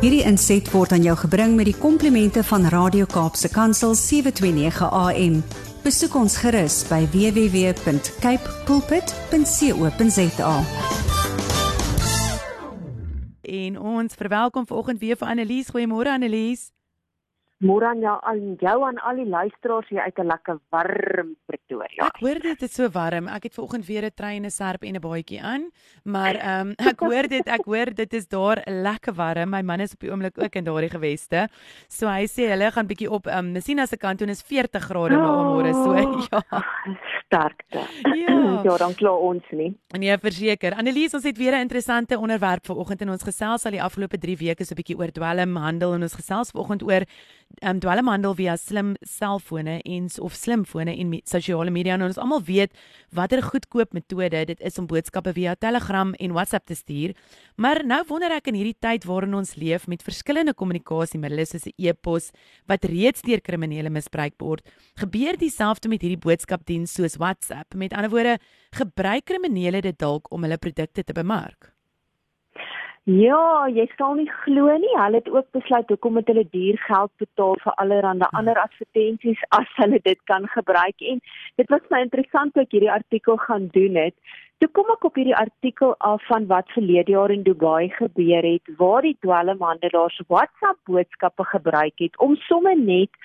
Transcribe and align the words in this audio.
Hierdie 0.00 0.22
inset 0.24 0.64
word 0.72 0.94
aan 0.96 1.02
jou 1.04 1.12
gebring 1.26 1.58
met 1.58 1.66
die 1.68 1.76
komplimente 1.76 2.40
van 2.48 2.62
Radio 2.72 3.04
Kaapse 3.04 3.50
Kansel 3.52 3.92
729 3.92 4.88
AM. 4.88 5.34
Besoek 5.84 6.16
ons 6.16 6.38
gerus 6.40 6.78
by 6.88 7.02
www.cape 7.12 8.54
pulpit.co.za. 8.64 10.54
En 13.44 13.76
ons 13.76 14.16
verwelkom 14.24 14.64
vanoggend 14.72 15.04
weer 15.04 15.20
vir 15.20 15.28
Annelies. 15.36 15.68
Goeiemôre 15.68 16.16
Annelies. 16.16 16.70
Môre 17.60 17.90
aan 17.90 18.00
jou 18.00 18.14
aan 18.24 18.54
jou 18.56 18.76
aan 18.86 18.98
al 19.04 19.18
die 19.20 19.26
luisteraars 19.28 19.88
hier 19.92 20.00
uit 20.00 20.18
'n 20.18 20.26
lekker 20.26 20.58
warm 20.72 21.36
Pretoria. 21.44 22.06
Ek 22.06 22.20
hoor 22.20 22.38
dit 22.40 22.62
is 22.62 22.72
so 22.72 22.88
warm. 22.88 23.28
Ek 23.28 23.42
het 23.42 23.54
vanoggend 23.54 23.86
weer 23.86 24.04
'n 24.04 24.14
trein, 24.14 24.46
'n 24.46 24.50
serp 24.50 24.82
en 24.82 24.96
'n 24.96 25.00
baadjie 25.00 25.42
aan. 25.42 25.70
Maar 26.04 26.34
ehm 26.34 26.68
um, 26.68 26.74
ek 26.90 27.00
hoor 27.00 27.28
dit, 27.28 27.46
ek 27.46 27.64
hoor 27.64 27.92
dit 27.94 28.12
is 28.12 28.28
daar 28.28 28.62
lekker 28.64 29.12
warm. 29.12 29.50
My 29.50 29.60
man 29.60 29.80
is 29.80 29.92
op 29.92 30.00
die 30.00 30.10
oomblik 30.10 30.38
ook 30.38 30.54
in 30.54 30.64
daardie 30.64 30.90
geweste. 30.90 31.48
So 31.88 32.06
hy 32.08 32.24
sê 32.24 32.48
hulle 32.48 32.70
gaan 32.70 32.86
bietjie 32.86 33.10
op 33.10 33.26
ehm 33.26 33.38
um, 33.38 33.52
Messina 33.52 33.86
se 33.86 33.96
kant 33.96 34.18
toe 34.18 34.26
en 34.26 34.32
is 34.32 34.42
40 34.42 34.82
grade 34.82 35.16
môre. 35.16 35.72
So 35.72 35.92
ja. 36.32 36.64
Sterkte. 37.26 37.84
Ja. 38.14 38.62
ja, 38.66 38.76
dan 38.76 38.94
kla 38.94 39.12
ons 39.12 39.44
nie. 39.50 39.76
Nee, 39.98 40.18
verseker. 40.18 40.74
Annelies, 40.74 41.14
ons 41.14 41.24
het 41.24 41.36
weer 41.36 41.52
'n 41.52 41.60
interessante 41.60 42.18
onderwerp 42.18 42.64
vanoggend 42.66 43.00
in 43.00 43.10
ons 43.10 43.22
gesels 43.22 43.64
al 43.64 43.70
die 43.72 43.82
afgelope 43.82 44.18
3 44.18 44.36
weke 44.36 44.64
so 44.64 44.72
'n 44.72 44.80
bietjie 44.80 44.98
oor 44.98 45.12
dwelmhandel 45.12 45.94
en 45.94 46.02
ons 46.02 46.14
gesels 46.14 46.50
vanoggend 46.50 46.82
oor 46.82 47.04
um, 47.62 47.78
dwelmhandel 47.80 48.34
via 48.38 48.56
slim 48.56 48.94
selfone 49.06 49.80
en 49.82 50.08
of 50.20 50.34
slimfone 50.34 50.92
en 50.94 51.08
me 51.10 51.20
sosiale 51.28 51.70
media 51.70 51.94
en 51.94 52.04
ons 52.06 52.18
almal 52.20 52.42
weet 52.46 52.76
watter 53.16 53.42
goedkoop 53.42 53.94
metode 53.96 54.44
dit 54.50 54.60
is 54.60 54.78
om 54.78 54.86
boodskappe 54.90 55.32
via 55.36 55.54
Telegram 55.54 56.12
en 56.14 56.36
WhatsApp 56.36 56.66
te 56.66 56.74
stuur. 56.74 57.14
Maar 57.56 57.82
nou 57.86 58.00
wonder 58.08 58.32
ek 58.36 58.50
in 58.52 58.60
hierdie 58.60 58.78
tyd 58.78 59.06
waarin 59.08 59.34
ons 59.40 59.56
leef 59.60 59.86
met 59.90 60.04
verskillende 60.06 60.54
kommunikasiemiddels 60.54 61.54
soos 61.54 61.66
'n 61.66 61.74
e-pos 61.78 62.30
wat 62.66 62.84
reeds 62.84 63.22
deur 63.22 63.40
kriminele 63.40 63.90
misbruik 63.90 64.34
word, 64.38 64.64
gebeur 64.96 65.36
dieselfde 65.36 65.88
met 65.88 66.02
hierdie 66.02 66.20
boodskapdiens 66.20 66.92
soos 66.92 67.16
WhatsApp. 67.16 67.74
Met 67.74 67.92
ander 67.92 68.10
woorde, 68.10 68.38
gebruik 68.72 69.24
kriminele 69.24 69.80
dit 69.80 69.98
dalk 69.98 70.32
om 70.32 70.42
hulle 70.42 70.58
produkte 70.58 71.04
te 71.04 71.12
bemark. 71.12 71.79
Ja, 73.08 73.64
jy 73.72 73.86
sal 73.96 74.18
nie 74.18 74.28
glo 74.44 74.68
nie. 74.76 74.92
Hulle 74.92 75.22
het 75.22 75.28
ook 75.32 75.46
besluit 75.56 75.88
hoekom 75.88 76.18
moet 76.18 76.28
hulle 76.28 76.44
duur 76.52 76.76
geld 76.84 77.10
betaal 77.16 77.56
vir 77.62 77.72
allerlei 77.80 78.28
ander 78.36 78.60
advertensies 78.60 79.40
as 79.56 79.72
hulle 79.80 80.00
dit 80.04 80.20
kan 80.28 80.44
gebruik. 80.52 81.00
En 81.00 81.22
dit 81.56 81.70
was 81.70 81.80
my 81.90 82.02
interessant 82.04 82.52
toe 82.52 82.62
ek 82.62 82.76
hierdie 82.76 82.92
artikel 82.92 83.40
gaan 83.40 83.70
doen 83.72 83.96
het. 83.96 84.14
Toe 84.60 84.68
kom 84.76 84.92
ek 84.92 85.04
op 85.08 85.16
hierdie 85.16 85.36
artikel 85.36 85.94
af 86.04 86.20
van 86.28 86.46
wat 86.52 86.68
verlede 86.76 87.16
jaar 87.16 87.32
in 87.32 87.42
Dubai 87.42 87.88
gebeur 87.96 88.44
het 88.44 88.68
waar 88.76 89.08
die 89.08 89.16
dwelmhandelaars 89.24 90.20
WhatsApp 90.28 90.76
boodskappe 90.84 91.48
gebruik 91.54 91.96
het 92.04 92.20
om 92.20 92.36
sommer 92.44 92.76
net 92.76 93.16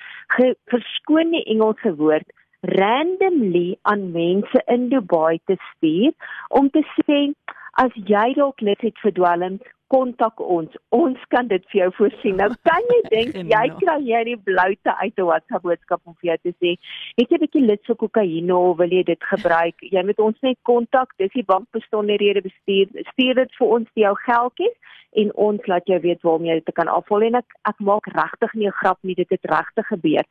verskoon 0.72 1.36
die 1.36 1.44
Engelse 1.52 1.92
woord 2.00 2.32
randomly 2.72 3.76
aan 3.84 4.12
mense 4.16 4.64
in 4.72 4.88
Dubai 4.90 5.40
te 5.46 5.60
stuur 5.76 6.16
om 6.48 6.70
te 6.70 6.88
sê 6.96 7.20
as 7.84 7.96
jy 8.12 8.28
dalk 8.38 8.62
lid 8.62 8.82
het 8.88 9.00
vir 9.04 9.16
dwelms 9.18 9.72
kontak 9.88 10.42
ons. 10.42 10.72
Ons 10.90 11.22
kan 11.30 11.48
dit 11.48 11.64
vir 11.72 11.80
jou 11.82 11.90
voorsien. 12.00 12.38
Nou 12.40 12.50
kan 12.68 12.90
jy 12.94 13.02
dink 13.16 13.38
jy 13.52 13.64
kry 13.82 13.98
jy 14.08 14.24
die 14.32 14.38
bloute 14.50 14.96
uit 15.02 15.14
'n 15.18 15.30
WhatsApp 15.30 15.64
boodskap 15.64 16.02
om 16.06 16.16
vir 16.22 16.32
jou 16.32 16.38
te 16.44 16.54
sê, 16.60 16.76
het 17.18 17.30
jy 17.30 17.38
'n 17.38 17.44
bietjie 17.46 17.66
lid 17.66 17.82
vir 17.88 17.96
kokaine 17.96 18.56
of 18.56 18.78
wil 18.78 18.90
jy 18.98 19.04
dit 19.04 19.24
gebruik? 19.34 19.76
Jy 19.82 20.04
moet 20.04 20.20
ons 20.20 20.40
net 20.42 20.58
kontak. 20.64 21.14
Dis 21.18 21.34
die 21.34 21.46
bankbesonderhede 21.46 22.42
bestuur. 22.42 22.88
Stuur 23.14 23.36
dit 23.36 23.52
vir 23.60 23.68
ons 23.68 23.88
vir 23.94 24.04
jou 24.08 24.16
geldjies 24.26 24.78
en 25.22 25.32
ons 25.48 25.68
laat 25.72 25.88
jou 25.88 26.00
weet 26.04 26.22
waarmee 26.28 26.52
jy 26.52 26.62
dit 26.62 26.76
kan 26.76 26.92
afval 26.92 27.24
en 27.28 27.40
ek 27.40 27.56
ek 27.70 27.80
maak 27.90 28.08
regtig 28.16 28.54
nie 28.54 28.68
'n 28.68 28.80
grap 28.82 29.00
nie, 29.02 29.16
dit 29.16 29.30
het 29.30 29.46
regtig 29.52 29.88
gebeur. 29.88 30.26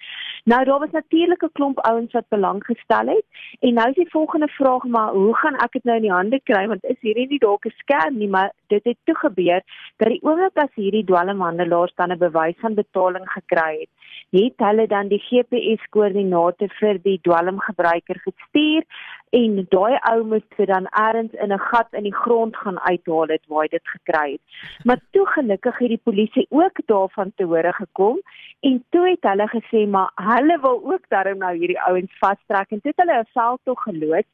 Nou 0.44 0.64
daar 0.64 0.80
was 0.80 0.90
natuurlik 0.92 1.42
'n 1.42 1.56
klomp 1.58 1.78
ouens 1.78 2.12
wat 2.12 2.28
belang 2.28 2.60
gestel 2.64 3.06
het 3.08 3.24
en 3.60 3.74
nou 3.74 3.88
is 3.88 3.94
die 3.94 4.10
volgende 4.10 4.48
vraag 4.48 4.84
maar 4.84 5.12
hoe 5.12 5.34
gaan 5.36 5.56
ek 5.64 5.72
dit 5.72 5.84
nou 5.84 5.96
in 5.96 6.02
die 6.02 6.18
hande 6.18 6.40
kry 6.40 6.66
want 6.66 6.84
is 6.84 7.00
hierdie 7.00 7.28
nie 7.28 7.38
dalk 7.38 7.66
'n 7.66 7.78
scam 7.82 8.18
nie, 8.18 8.28
maar 8.28 8.50
dit 8.68 8.84
het 8.84 8.98
toe 9.04 9.16
gebeur 9.16 9.43
gebeur 9.44 9.62
dat 9.98 10.08
die 10.08 10.22
oomblik 10.22 10.56
as 10.58 10.72
hierdie 10.74 11.04
dwelmhandelaars 11.04 11.94
dan 11.96 12.12
'n 12.12 12.18
bewys 12.18 12.56
van 12.60 12.74
betaling 12.74 13.26
gekry 13.28 13.80
het, 13.80 13.90
het 14.30 14.54
hulle 14.58 14.86
dan 14.86 15.08
die 15.08 15.22
GPS 15.28 15.82
koördinate 15.90 16.68
vir 16.80 16.98
die 17.02 17.18
dwelmgebruiker 17.22 18.18
gestuur 18.24 18.82
en 19.30 19.66
daai 19.70 19.98
ou 20.10 20.24
moet 20.24 20.44
dit 20.56 20.66
dan 20.66 20.86
eers 20.90 21.32
in 21.32 21.52
'n 21.52 21.58
gat 21.58 21.88
in 21.92 22.02
die 22.02 22.14
grond 22.14 22.56
gaan 22.56 22.80
uithaal 22.80 23.28
het 23.28 23.42
waar 23.48 23.62
hy 23.62 23.68
dit 23.68 23.88
gekry 23.88 24.32
het. 24.32 24.40
Maar 24.84 25.00
toe 25.10 25.26
gelukkig 25.26 25.78
het 25.78 25.88
die 25.88 26.04
polisie 26.04 26.46
ook 26.50 26.76
daarvan 26.86 27.32
te 27.36 27.44
hore 27.44 27.72
gekom 27.72 28.20
en 28.60 28.84
toe 28.90 29.08
het 29.08 29.22
hulle 29.22 29.48
gesê 29.48 29.88
maar 29.88 30.10
hulle 30.14 30.58
wil 30.60 30.80
ook 30.92 31.08
darm 31.08 31.38
nou 31.38 31.56
hierdie 31.56 31.80
ouens 31.80 32.12
vastrek 32.18 32.70
en 32.70 32.80
dit 32.82 32.96
hulle 32.96 33.18
'n 33.18 33.32
veldtog 33.32 33.82
geloods 33.82 34.32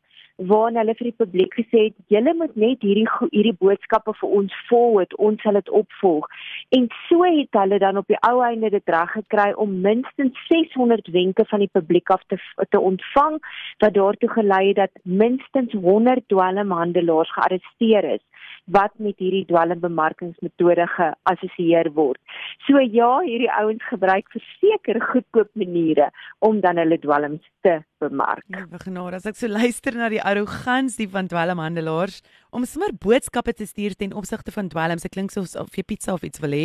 waarin 0.48 0.76
hulle 0.80 0.94
vir 0.98 1.08
die 1.10 1.18
publiek 1.22 1.54
gesê 1.58 1.82
het 1.88 1.96
julle 2.14 2.34
moet 2.34 2.54
net 2.56 2.84
hierdie 2.86 3.06
hierdie 3.32 3.56
boodskappe 3.60 4.14
vir 4.20 4.36
ons 4.38 4.54
forward 4.68 5.14
ons 5.28 5.42
sal 5.44 5.58
dit 5.58 5.72
opvolg. 5.80 6.28
En 6.76 6.88
so 7.08 7.26
het 7.26 7.60
hulle 7.60 7.78
dan 7.82 8.00
op 8.00 8.08
die 8.08 8.20
ou 8.28 8.40
einde 8.46 8.70
dit 8.72 8.94
reg 8.94 9.12
gekry 9.18 9.50
om 9.64 9.80
minstens 9.84 10.38
600 10.48 11.12
wenke 11.12 11.44
van 11.52 11.64
die 11.64 11.72
publiek 11.72 12.10
af 12.16 12.24
te 12.32 12.40
te 12.70 12.80
ontvang 12.80 13.38
wat 13.84 13.94
daartoe 13.94 14.32
gelei 14.38 14.64
het 14.68 14.80
dat 14.80 15.04
minstens 15.04 15.72
100 15.72 16.28
dwelmhandelaars 16.32 17.32
gearresteer 17.36 18.14
is 18.16 18.24
wat 18.70 18.92
met 19.02 19.18
hierdie 19.18 19.44
dwelmbemarkingsmetode 19.48 20.86
geassosieer 20.94 21.90
word. 21.96 22.20
So 22.66 22.80
ja, 22.82 23.10
hierdie 23.26 23.50
ouens 23.58 23.84
gebruik 23.90 24.30
verseker 24.34 25.00
goedkoop 25.10 25.50
maniere 25.58 26.10
om 26.38 26.60
dan 26.60 26.78
hulle 26.80 26.98
dwelms 27.02 27.44
te 27.66 27.80
bemark. 28.00 28.44
Ja, 28.48 28.64
genade, 28.84 29.20
as 29.20 29.28
ek 29.28 29.38
so 29.38 29.50
luister 29.50 29.96
na 29.96 30.08
die 30.12 30.22
arrogansie 30.22 31.08
van 31.10 31.28
dwelmhandelaars 31.30 32.20
om 32.56 32.64
sommer 32.66 32.94
boodskappe 32.96 33.54
te 33.54 33.66
stuur 33.68 33.94
ten 33.98 34.14
opsigte 34.16 34.54
van 34.54 34.70
dwelms, 34.72 35.04
dit 35.06 35.14
klink 35.14 35.34
soos 35.34 35.56
of 35.60 35.74
jy 35.76 35.84
pizza 35.86 36.14
of 36.16 36.24
iets 36.26 36.42
wil 36.42 36.56
hê, 36.56 36.64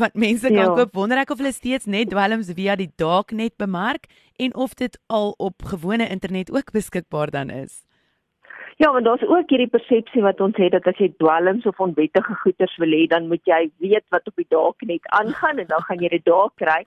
wat 0.00 0.16
mense 0.18 0.48
kan 0.48 0.58
ja. 0.64 0.72
koop. 0.76 0.94
Wonder 0.96 1.22
ek 1.22 1.34
of 1.34 1.42
hulle 1.42 1.54
steeds 1.54 1.90
net 1.90 2.10
dwelms 2.12 2.50
via 2.56 2.76
die 2.80 2.90
darknet 3.00 3.58
bemark 3.60 4.08
en 4.42 4.54
of 4.54 4.74
dit 4.78 4.98
al 5.12 5.34
op 5.38 5.64
gewone 5.74 6.08
internet 6.08 6.50
ook 6.52 6.72
beskikbaar 6.74 7.30
dan 7.30 7.50
is. 7.50 7.82
Ja, 8.82 8.92
want 8.92 9.04
daar's 9.04 9.22
ook 9.22 9.50
hierdie 9.50 9.70
persepsie 9.70 10.22
wat 10.22 10.40
ons 10.42 10.56
het 10.58 10.72
dat 10.74 10.86
as 10.90 10.98
jy 10.98 11.06
dwelms 11.22 11.66
of 11.70 11.80
onwettige 11.84 12.34
goederes 12.40 12.72
wil 12.82 12.94
hê, 12.96 13.04
dan 13.06 13.28
moet 13.30 13.44
jy 13.46 13.60
weet 13.78 14.02
wat 14.10 14.26
op 14.26 14.40
die 14.40 14.48
darknet 14.50 15.04
aangaan 15.18 15.60
en 15.62 15.68
dan 15.68 15.84
gaan 15.86 16.00
jy 16.02 16.08
dit 16.10 16.24
daar 16.26 16.50
kry. 16.58 16.80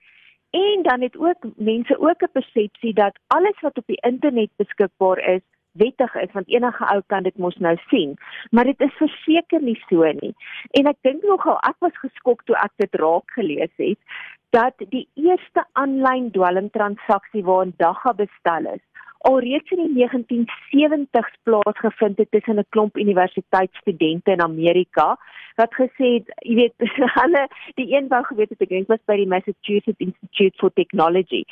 En 0.59 0.83
dan 0.83 1.05
het 1.07 1.15
ook 1.15 1.47
mense 1.55 1.95
ook 1.99 2.25
'n 2.27 2.33
persepsie 2.33 2.91
dat 2.93 3.15
alles 3.27 3.61
wat 3.61 3.77
op 3.77 3.87
die 3.87 4.01
internet 4.09 4.51
beskikbaar 4.55 5.19
is, 5.35 5.45
wettig 5.71 6.15
is 6.15 6.33
want 6.33 6.51
enige 6.51 6.85
ou 6.85 7.01
kan 7.07 7.23
dit 7.23 7.37
mos 7.37 7.55
nou 7.57 7.77
sien. 7.87 8.17
Maar 8.51 8.63
dit 8.63 8.81
is 8.81 8.99
verseker 9.03 9.61
nie 9.61 9.79
so 9.87 10.03
nie. 10.03 10.35
En 10.71 10.87
ek 10.87 10.97
dink 11.01 11.23
nogal 11.23 11.57
ek 11.63 11.79
was 11.79 11.97
geskok 12.03 12.43
toe 12.43 12.55
ek 12.55 12.71
dit 12.75 12.95
raak 12.95 13.31
gelees 13.31 13.75
het 13.75 13.99
dat 14.49 14.73
die 14.89 15.07
eerste 15.13 15.63
aanlyn 15.71 16.31
dwelmtransaksie 16.31 17.43
waarin 17.43 17.73
dagga 17.77 18.13
bestel 18.13 18.65
is 18.73 18.83
alreeds 19.29 19.71
in 19.71 19.81
die 19.85 20.07
1970s 20.07 21.37
plaasgevind 21.43 22.17
het 22.17 22.31
tussen 22.31 22.59
'n 22.59 22.65
klomp 22.69 22.97
universiteitsstudente 22.97 24.31
in 24.31 24.41
Amerika 24.41 25.17
wat 25.55 25.73
gesê 25.79 26.07
het, 26.17 26.31
jy 26.43 26.55
weet, 26.59 26.85
hulle 27.19 27.43
die 27.79 27.87
een 27.93 28.07
wou 28.11 28.21
geweet 28.27 28.51
het 28.53 28.65
ek 28.65 28.73
dink 28.73 28.91
was 28.91 29.01
by 29.09 29.15
die 29.21 29.29
Massachusetts 29.33 30.03
Institute 30.03 30.57
for 30.59 30.73
Technology. 30.75 31.43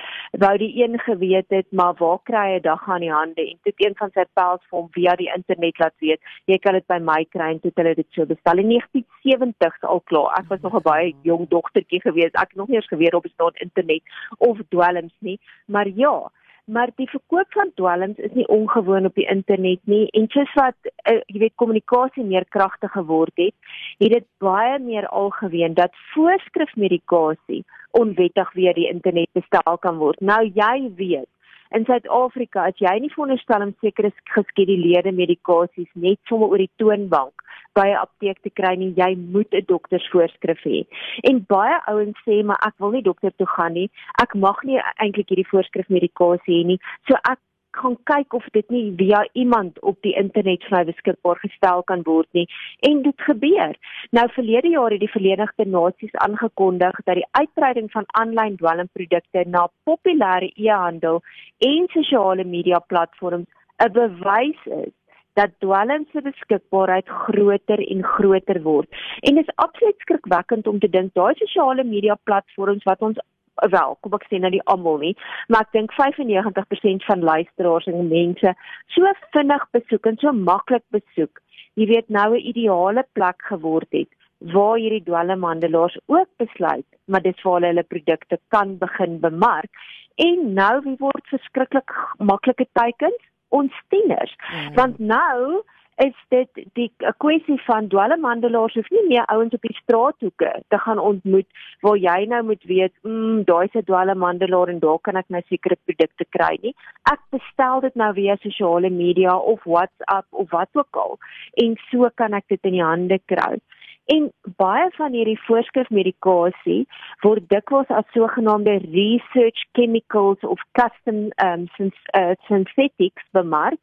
Wou 0.43 0.51
die 0.57 0.71
een 0.81 0.99
geweet 0.99 1.49
het 1.55 1.69
maar 1.71 1.95
waar 2.01 2.19
kry 2.29 2.43
hy 2.53 2.59
dag 2.59 2.83
aan 2.89 3.05
die 3.05 3.13
hande 3.13 3.45
en 3.47 3.57
toe 3.63 3.73
een 3.77 3.95
van 4.01 4.11
sy 4.11 4.27
pals 4.33 4.61
vir 4.69 4.79
hom 4.79 4.89
via 4.97 5.15
die 5.15 5.31
internet 5.37 5.79
laat 5.79 5.95
weet, 6.03 6.21
jy 6.51 6.59
kan 6.59 6.73
dit 6.73 6.87
by 6.91 6.99
my 6.99 7.21
kry 7.35 7.49
en 7.55 7.63
toe 7.63 7.71
hulle 7.79 7.95
dit 7.95 8.09
so 8.11 8.27
bestel 8.27 8.63
in 8.63 8.71
1970s 8.75 9.89
al 9.95 10.03
klaar. 10.11 10.31
Ek 10.41 10.51
was 10.51 10.61
nog 10.61 10.75
'n 10.75 10.83
baie 10.83 11.15
jong 11.23 11.49
dogtertjie 11.49 12.01
gewees. 12.01 12.35
Ek 12.35 12.51
het 12.51 12.55
nog 12.55 12.67
nie 12.67 12.75
eens 12.75 12.93
geweet 12.93 13.13
op 13.13 13.23
bestaan 13.23 13.61
internet 13.65 14.03
of 14.37 14.59
dwelms 14.69 15.15
nie, 15.19 15.39
maar 15.65 15.87
ja, 15.87 16.29
maar 16.65 16.89
die 16.95 17.09
verkoop 17.09 17.51
van 17.51 17.71
dwelms 17.75 18.17
is 18.17 18.31
nie 18.33 18.47
ongewoon 18.47 19.05
op 19.05 19.15
die 19.15 19.27
internet 19.27 19.79
nie 19.83 20.07
en 20.19 20.27
soos 20.31 20.53
wat 20.59 20.77
uh, 20.87 21.19
jy 21.27 21.39
weet 21.45 21.55
kommunikasie 21.59 22.23
meer 22.23 22.45
kragtig 22.55 22.91
geword 22.95 23.35
het, 23.35 23.55
het 23.99 24.15
dit 24.15 24.27
baie 24.43 24.79
meer 24.79 25.07
algemeen 25.07 25.75
dat 25.79 25.95
voorskrifmedikasie 26.13 27.63
onwettig 27.91 28.51
via 28.55 28.73
die 28.73 28.89
internet 28.89 29.29
bestel 29.33 29.77
kan 29.77 29.99
word. 29.99 30.19
Nou 30.21 30.41
jy 30.47 30.89
weet 30.95 31.29
In 31.73 31.87
Suid-Afrika, 31.89 32.67
as 32.69 32.77
jy 32.77 32.91
nie 33.01 33.09
veronderstel 33.09 33.63
om 33.65 33.71
sekere 33.81 34.11
geskeduleerde 34.35 35.09
medikasies 35.17 35.89
net 35.97 36.19
sommer 36.29 36.51
oor 36.53 36.61
die 36.61 36.69
toonbank 36.77 37.42
by 37.73 37.87
'n 37.89 38.01
apteek 38.05 38.39
te 38.41 38.49
kry 38.49 38.75
nie, 38.75 38.93
jy 38.95 39.15
moet 39.15 39.53
'n 39.53 39.65
doktersvoorskrif 39.65 40.61
hê. 40.63 40.85
En 41.29 41.45
baie 41.47 41.77
ouens 41.87 42.17
sê 42.27 42.43
maar 42.43 42.61
ek 42.67 42.75
wil 42.77 42.91
nie 42.91 43.01
dokter 43.09 43.31
toe 43.37 43.47
gaan 43.47 43.73
nie. 43.73 43.89
Ek 44.21 44.35
mag 44.35 44.63
nie 44.63 44.79
eintlik 44.97 45.29
hierdie 45.29 45.51
voorskrif 45.51 45.89
medikasie 45.89 46.53
hê 46.59 46.65
nie. 46.65 46.79
So 47.07 47.13
ek 47.31 47.39
gaan 47.73 47.97
kyk 48.03 48.33
of 48.33 48.45
dit 48.53 48.69
nie 48.69 48.93
via 48.97 49.23
iemand 49.33 49.79
op 49.79 49.97
die 50.05 50.13
internet 50.21 50.63
vir 50.67 50.77
my 50.77 50.83
beskikbaar 50.91 51.39
gestel 51.41 51.83
kan 51.89 52.03
word 52.09 52.27
nie 52.37 52.45
en 52.89 53.01
dit 53.07 53.25
gebeur. 53.29 53.75
Nou 54.11 54.27
verlede 54.35 54.69
jaar 54.75 54.91
het 54.91 55.01
die 55.01 55.13
Verenigde 55.15 55.65
Nasies 55.65 56.15
aangekondig 56.25 56.99
dat 57.05 57.15
die 57.15 57.29
uitbreiding 57.31 57.91
van 57.91 58.05
aanlyn 58.21 58.57
dwelmprodukte 58.61 59.45
na 59.47 59.67
populêre 59.89 60.51
e-handel 60.55 61.21
en 61.57 61.89
sosiale 61.97 62.43
media 62.43 62.79
platforms 62.79 63.49
'n 63.81 63.91
bewys 63.91 64.61
is 64.65 64.93
dat 65.39 65.53
dwelms 65.59 66.09
se 66.11 66.21
beskikbaarheid 66.21 67.07
groter 67.07 67.79
en 67.87 68.03
groter 68.03 68.61
word. 68.61 68.89
En 69.21 69.35
dit 69.35 69.47
is 69.47 69.55
absoluut 69.55 69.99
skrikwekkend 70.05 70.67
om 70.67 70.79
te 70.79 70.89
dink 70.89 71.13
daai 71.13 71.33
sosiale 71.35 71.83
media 71.83 72.17
platforms 72.23 72.83
wat 72.83 73.01
ons 73.01 73.21
wel, 73.69 73.97
kom 74.01 74.15
ek 74.17 74.25
sê 74.29 74.39
nou 74.41 74.49
nie 74.53 74.63
almal 74.73 74.97
nie, 75.01 75.13
maar 75.47 75.67
ek 75.67 75.75
dink 75.77 75.93
95% 75.97 77.05
van 77.09 77.25
luisteraars 77.29 77.87
en 77.91 78.09
mense 78.09 78.53
so 78.95 79.13
vinnig 79.35 79.65
besoek 79.77 80.09
en 80.09 80.19
so 80.21 80.33
maklik 80.33 80.85
besoek. 80.95 81.41
Jy 81.77 81.87
weet 81.89 82.09
nou 82.09 82.33
'n 82.33 82.45
ideale 82.51 83.05
plek 83.13 83.41
geword 83.49 83.89
het 83.91 84.09
waar 84.53 84.77
hierdie 84.77 85.03
dwelmhandelaars 85.03 85.97
ook 86.05 86.29
besluit, 86.37 86.85
maar 87.05 87.21
dis 87.21 87.41
waar 87.43 87.53
hulle 87.53 87.67
hulle 87.71 87.83
produkte 87.83 88.39
kan 88.47 88.77
begin 88.77 89.19
bemark. 89.19 89.71
En 90.15 90.53
nou 90.53 90.81
wie 90.83 90.95
word 90.99 91.27
verskriklik 91.31 91.89
maklike 92.17 92.67
teikens? 92.73 93.21
Ons 93.59 93.83
tieners. 93.93 94.33
Mm. 94.49 94.73
Want 94.79 94.99
nou 94.99 95.61
is 96.01 96.15
dit 96.29 96.49
die 96.73 96.91
'n 96.99 97.13
kwessie 97.17 97.61
van 97.65 97.87
dwelmhandelaars 97.87 98.73
hoef 98.73 98.89
nie 98.89 99.07
meer 99.07 99.25
ouens 99.25 99.53
op 99.53 99.61
die 99.61 99.77
straathoeke 99.81 100.61
te 100.67 100.77
gaan 100.77 100.99
ontmoet 100.99 101.47
waar 101.81 101.97
jy 101.97 102.25
nou 102.25 102.43
moet 102.43 102.63
weet, 102.63 102.93
mm, 103.03 103.43
daai 103.43 103.67
'n 103.73 103.83
dwelmhandelaar 103.83 104.67
en 104.67 104.79
daar 104.79 104.99
kan 104.99 105.15
ek 105.15 105.29
nou 105.29 105.41
sekere 105.47 105.77
produkte 105.85 106.25
kry 106.29 106.57
nie. 106.61 106.75
Ek 107.11 107.19
bestel 107.29 107.79
dit 107.81 107.95
nou 107.95 108.13
via 108.13 108.35
sosiale 108.35 108.89
media 108.89 109.37
of 109.37 109.63
WhatsApp 109.63 110.25
of 110.29 110.49
wat 110.49 110.69
ook 110.73 110.95
al 110.95 111.17
en 111.53 111.77
so 111.91 112.09
kan 112.15 112.33
ek 112.33 112.47
dit 112.47 112.59
in 112.63 112.71
die 112.71 112.83
hande 112.83 113.19
kry. 113.25 113.59
En 114.05 114.31
baie 114.59 114.89
van 114.97 115.13
hierdie 115.15 115.39
voorskrifmedikasie 115.45 116.81
word 117.23 117.47
dikwels 117.51 117.87
as 117.87 118.09
sogenaamde 118.11 118.77
research 118.91 119.63
chemicals 119.71 120.43
of 120.43 120.59
custom 120.79 121.29
um, 121.45 121.67
uh, 121.79 122.35
synthetics 122.49 123.23
bemark 123.31 123.79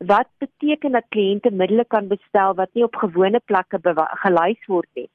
wat 0.00 0.28
beteken 0.38 0.92
dat 0.96 1.04
kliënte 1.12 1.50
middele 1.52 1.84
kan 1.84 2.06
bestel 2.08 2.54
wat 2.56 2.70
nie 2.72 2.84
op 2.84 2.96
gewone 2.96 3.40
plekke 3.44 3.78
gelys 4.22 4.66
word 4.66 4.88
nie. 4.96 5.08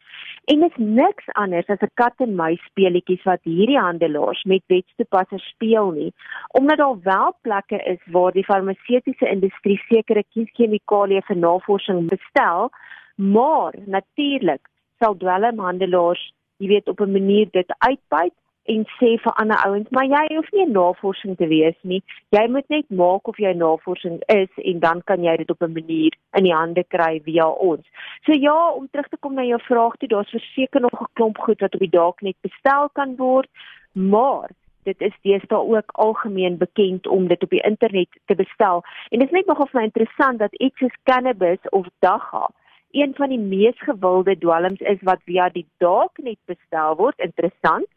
En 0.46 0.62
dit 0.62 0.72
is 0.78 0.86
niks 1.00 1.31
anders 1.34 1.68
as 1.74 1.81
'n 1.81 1.92
kat 1.94 2.13
en 2.22 2.36
muis 2.36 2.62
speletjies 2.69 3.24
wat 3.24 3.42
hierdie 3.44 3.80
handelaars 3.80 4.44
met 4.44 4.63
wetstoepassers 4.68 5.48
speel 5.50 5.92
nie, 5.92 6.13
omdat 6.51 6.78
daar 6.78 7.01
wel 7.01 7.36
plekke 7.42 7.84
is 7.84 8.01
waar 8.06 8.31
die 8.31 8.46
farmaseutiese 8.46 9.28
industrie 9.28 9.81
sekere 9.90 10.24
kieskemikalieë 10.24 11.25
vir 11.28 11.38
navorsing 11.38 12.08
bestel, 12.10 12.69
maar 13.15 13.73
natuurlik 13.85 14.69
sal 15.00 15.17
dwelmhandelaars, 15.17 16.33
jy 16.57 16.67
weet, 16.67 16.88
op 16.89 17.00
'n 17.00 17.12
manier 17.12 17.47
dit 17.51 17.75
uitbuit 17.77 18.33
en 18.65 18.85
sê 18.97 19.12
vir 19.21 19.33
ander 19.41 19.59
ouens, 19.65 19.89
maar 19.89 20.07
jy 20.09 20.23
hoef 20.35 20.51
nie 20.51 20.65
navorsing 20.65 21.35
te 21.38 21.47
wees 21.47 21.77
nie. 21.81 22.01
Jy 22.33 22.47
moet 22.50 22.67
net 22.73 22.89
maak 22.89 23.27
of 23.27 23.38
jy 23.38 23.53
navorsing 23.53 24.21
is 24.33 24.50
en 24.71 24.79
dan 24.79 25.01
kan 25.03 25.23
jy 25.23 25.35
dit 25.38 25.50
op 25.50 25.62
'n 25.62 25.73
manier 25.73 26.17
in 26.33 26.44
die 26.44 26.53
hande 26.53 26.83
kry 26.83 27.21
via 27.25 27.47
ons. 27.50 27.85
So 28.25 28.33
ja, 28.33 28.71
om 28.71 28.88
terug 28.91 29.07
te 29.09 29.17
kom 29.17 29.33
na 29.33 29.44
jou 29.44 29.62
vraag 29.62 29.97
toe, 29.97 30.07
daar's 30.07 30.29
verseker 30.29 30.81
nog 30.81 31.01
'n 31.01 31.13
klomp 31.13 31.38
goed 31.38 31.59
wat 31.59 31.73
op 31.73 31.79
die 31.79 31.89
dalk 31.89 32.21
net 32.21 32.35
bestel 32.41 32.89
kan 32.94 33.15
word, 33.15 33.50
maar 33.94 34.50
dit 34.83 35.01
is 35.01 35.13
deesdae 35.21 35.57
ook 35.57 35.91
algemeen 35.91 36.57
bekend 36.57 37.07
om 37.07 37.27
dit 37.27 37.44
op 37.44 37.50
die 37.50 37.63
internet 37.63 38.09
te 38.25 38.35
bestel. 38.35 38.83
En 39.09 39.19
dit 39.19 39.27
is 39.27 39.33
net 39.33 39.45
nogal 39.45 39.67
vir 39.67 39.79
my 39.79 39.85
interessant 39.85 40.39
dat 40.39 40.53
iets 40.53 40.77
soos 40.77 40.97
cannabis 41.03 41.69
of 41.69 41.88
dagga 42.00 42.50
een 42.95 43.13
van 43.18 43.31
die 43.33 43.42
mees 43.42 43.80
gewilde 43.83 44.38
dwelms 44.39 44.80
is 44.94 45.01
wat 45.09 45.24
via 45.27 45.50
die 45.51 45.65
darknet 45.83 46.39
bestel 46.51 46.95
word. 47.00 47.19
Interessant. 47.19 47.88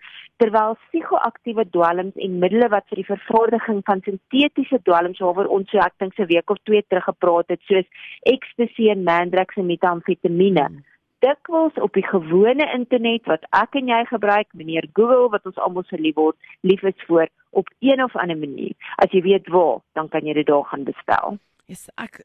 Terwyl 0.43 0.77
psigoaktiewe 0.89 1.65
dwelms 1.75 2.19
en 2.27 2.39
middele 2.43 2.69
wat 2.75 2.87
vir 2.91 3.01
die 3.03 3.09
vervaardiging 3.09 3.81
van 3.87 4.03
sintetiese 4.07 4.79
dwelms 4.87 5.23
waaroor 5.23 5.51
ons 5.59 5.71
so 5.71 5.83
ek 5.83 5.97
dink 6.03 6.15
se 6.15 6.29
week 6.31 6.51
of 6.51 6.61
twee 6.67 6.83
terug 6.87 7.09
gepraat 7.11 7.51
het, 7.55 7.63
soos 7.71 7.87
ecstasy 8.35 8.91
en 8.95 9.03
mandrax 9.07 9.59
en 9.59 9.67
metamfetamiene, 9.71 10.67
hmm. 10.69 10.85
dikwels 11.27 11.79
op 11.83 11.99
die 11.99 12.07
gewone 12.07 12.69
internet 12.75 13.27
wat 13.31 13.47
ek 13.59 13.75
en 13.81 13.91
jy 13.91 14.05
gebruik, 14.13 14.51
meneer 14.55 14.87
Google 14.95 15.33
wat 15.35 15.47
ons 15.51 15.59
almal 15.65 15.87
se 15.91 15.99
lief 15.99 16.19
word, 16.19 16.39
lief 16.63 16.87
is 16.87 17.07
vir 17.11 17.27
op 17.51 17.71
een 17.83 18.03
of 18.05 18.15
ander 18.17 18.39
manier. 18.39 18.75
As 19.03 19.11
jy 19.15 19.25
weet 19.27 19.51
waar, 19.51 19.83
dan 19.99 20.11
kan 20.13 20.27
jy 20.27 20.39
dit 20.39 20.47
daar 20.47 20.67
gaan 20.71 20.87
bestel. 20.87 21.39
Yes, 21.67 21.89
ek 21.99 22.23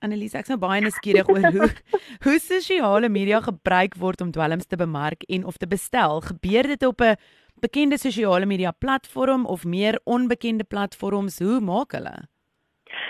Annelies, 0.00 0.32
ek's 0.38 0.48
nou 0.48 0.56
baie 0.60 0.80
nuuskierig 0.80 1.28
oor 1.28 1.46
hoe 1.52 1.68
hoe 2.24 2.38
sosiale 2.40 3.10
media 3.12 3.40
gebruik 3.44 3.98
word 4.00 4.22
om 4.24 4.32
dwelms 4.32 4.66
te 4.66 4.78
bemark 4.80 5.26
en 5.28 5.44
of 5.44 5.60
te 5.60 5.68
bestel. 5.68 6.22
Gebeur 6.24 6.68
dit 6.72 6.86
op 6.88 7.04
'n 7.04 7.16
bekende 7.60 7.98
sosiale 7.98 8.46
media 8.46 8.72
platform 8.72 9.44
of 9.46 9.64
meer 9.64 10.00
onbekende 10.04 10.64
platforms? 10.64 11.38
Hoe 11.38 11.60
maak 11.60 11.92
hulle? 11.92 12.16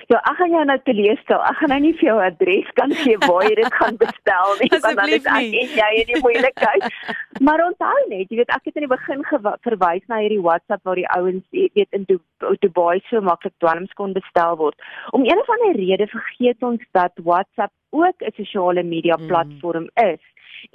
Ja, 0.08 0.20
ek 0.30 0.36
gaan 0.38 0.54
jou 0.54 0.64
nou 0.64 0.78
teleurstel. 0.84 1.42
Ek 1.50 1.58
gaan 1.60 1.72
nou 1.74 1.78
nie 1.84 1.92
vir 1.98 2.06
jou 2.08 2.16
adres 2.24 2.70
kan 2.78 2.94
gee 3.02 3.18
waar 3.26 3.44
jy 3.48 3.54
dit 3.58 3.74
gaan 3.80 3.98
bestel 4.00 4.54
nie, 4.60 4.70
want 4.76 5.00
dan 5.00 5.12
is 5.16 5.28
ek 5.28 5.56
en 5.62 5.74
jy 5.80 5.90
in 6.02 6.08
die 6.12 6.22
moeilikheid. 6.24 6.86
maar 7.46 7.64
onthou 7.66 7.98
net, 8.12 8.30
jy 8.30 8.40
weet 8.40 8.54
ek 8.56 8.70
het 8.70 8.80
in 8.80 8.86
die 8.86 8.92
begin 8.94 9.26
verwys 9.66 10.06
na 10.08 10.22
hierdie 10.22 10.42
WhatsApp 10.46 10.84
waar 10.88 11.00
die 11.00 11.08
ouens 11.16 11.44
weet 11.52 11.98
in 11.98 12.08
Dubai 12.08 13.00
so 13.10 13.20
maklik 13.20 13.56
dwelms 13.58 13.92
kon 14.00 14.16
bestel 14.16 14.56
word. 14.62 14.78
Om 15.16 15.26
een 15.28 15.44
of 15.44 15.54
ander 15.56 15.76
rede 15.78 16.08
vergeet 16.10 16.62
ons 16.62 16.82
dat 16.96 17.12
WhatsApp 17.24 17.72
ook 17.90 18.22
'n 18.22 18.36
sosiale 18.36 18.82
media 18.82 19.16
mm. 19.16 19.26
platform 19.26 19.88
mm. 19.90 20.10
is 20.14 20.22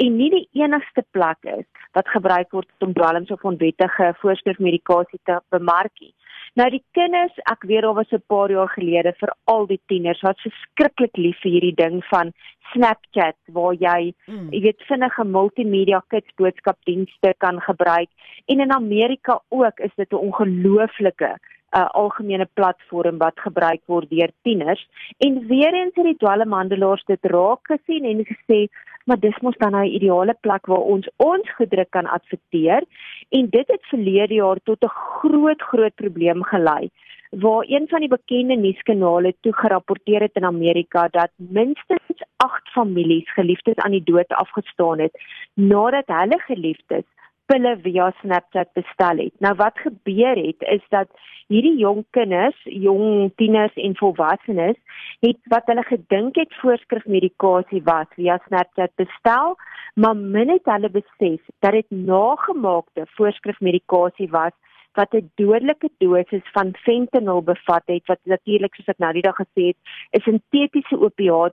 en 0.01 0.15
nie 0.17 0.29
die 0.33 0.47
enigste 0.61 1.03
plek 1.11 1.37
is 1.43 1.65
wat 1.93 2.09
gebruik 2.09 2.51
word 2.51 2.69
om 2.79 2.93
dwelms 2.93 3.31
of 3.31 3.43
onwettige 3.43 4.13
voorskrifmedikasie 4.21 5.19
te 5.23 5.39
bemark 5.49 5.93
nie. 5.99 6.14
Nou 6.53 6.69
die 6.69 6.83
kinders, 6.91 7.33
ek 7.51 7.63
weet 7.67 7.81
daar 7.81 7.93
was 7.93 8.11
'n 8.11 8.23
paar 8.27 8.51
jaar 8.51 8.69
gelede 8.69 9.13
vir 9.19 9.33
al 9.45 9.65
die 9.67 9.81
tieners 9.87 10.21
wat 10.21 10.39
verskriklik 10.39 11.17
lief 11.17 11.39
vir 11.41 11.51
hierdie 11.51 11.75
ding 11.75 12.03
van 12.05 12.31
Snapchat 12.73 13.37
waar 13.47 13.73
jy, 13.73 14.13
mm. 14.27 14.49
jy 14.51 14.61
weet 14.61 14.87
vinnige 14.87 15.23
multimedia 15.23 16.01
kits 16.09 16.31
boodskapdienste 16.35 17.33
kan 17.37 17.61
gebruik 17.61 18.09
en 18.45 18.59
in 18.59 18.71
Amerika 18.71 19.41
ook 19.49 19.79
is 19.79 19.95
dit 19.95 20.11
'n 20.11 20.15
ongelooflike 20.15 21.37
uh, 21.75 21.85
algemene 21.91 22.47
platform 22.53 23.17
wat 23.17 23.39
gebruik 23.39 23.81
word 23.85 24.09
deur 24.09 24.31
tieners. 24.41 24.87
En 25.17 25.47
weer 25.47 25.73
eens 25.73 25.95
het 25.95 26.05
die 26.05 26.17
dwelmhandelaars 26.17 27.03
dit 27.05 27.31
raak 27.35 27.67
gesien 27.73 28.05
en 28.05 28.25
gesê 28.25 28.67
maar 29.05 29.19
dis 29.21 29.37
mos 29.45 29.57
dan 29.57 29.71
nou 29.71 29.85
'n 29.85 29.95
ideale 29.97 30.35
plek 30.41 30.65
waar 30.65 30.85
ons 30.93 31.09
ons 31.15 31.49
gedruk 31.55 31.89
kan 31.89 32.05
adverteer. 32.05 32.83
En 33.29 33.49
dit 33.49 33.67
het 33.67 33.85
verlede 33.93 34.33
jaar 34.33 34.59
tot 34.63 34.83
'n 34.83 34.95
groot 35.19 35.61
groot 35.61 35.95
probleem 35.95 36.43
gelei 36.43 36.89
waar 37.29 37.65
een 37.67 37.87
van 37.87 37.99
die 37.99 38.09
bekende 38.09 38.55
nuuskanale 38.55 39.33
toe 39.41 39.53
gerapporteer 39.53 40.21
het 40.21 40.33
in 40.33 40.45
Amerika 40.45 41.07
dat 41.07 41.29
minstens 41.35 42.23
8 42.35 42.69
families 42.69 43.33
geliefdes 43.33 43.75
aan 43.75 43.91
die 43.91 44.03
dood 44.03 44.27
afgestaan 44.27 44.99
het 44.99 45.17
nadat 45.53 46.07
hulle 46.07 46.39
geliefdes 46.39 47.03
pille 47.45 47.75
via 47.83 48.11
Snapchat 48.21 48.71
bestel 48.73 49.23
het. 49.25 49.33
Nou 49.39 49.55
wat 49.55 49.77
gebeur 49.83 50.37
het 50.37 50.65
is 50.75 50.83
dat 50.89 51.09
hierdie 51.47 51.77
jong 51.77 52.03
kinders, 52.15 52.57
jong 52.63 53.31
tieners 53.37 53.73
en 53.75 53.95
volwassenes 53.99 54.77
het 55.25 55.37
wat 55.53 55.67
hulle 55.69 55.83
gedink 55.85 56.37
het 56.41 56.53
voorskrifmedikasie 56.61 57.83
was 57.85 58.07
via 58.17 58.39
Snapchat 58.47 58.93
bestel, 59.01 59.55
maar 59.93 60.15
min 60.15 60.49
het 60.49 60.65
hulle 60.69 60.89
besef 60.89 61.41
dat 61.59 61.77
dit 61.77 61.89
nagemaakte 61.89 63.05
voorskrifmedikasie 63.17 64.29
was 64.33 64.53
wat 64.95 65.13
'n 65.13 65.31
dodelike 65.35 65.89
dosis 65.97 66.47
van 66.53 66.73
fentanyl 66.85 67.41
bevat 67.41 67.83
het 67.85 68.05
wat 68.07 68.19
natuurlik 68.23 68.75
soos 68.75 68.93
ek 68.93 68.99
nou 68.99 69.13
die 69.13 69.21
dag 69.21 69.35
gesê 69.35 69.63
het, 69.71 69.77
'n 70.13 70.21
sintetiese 70.21 70.95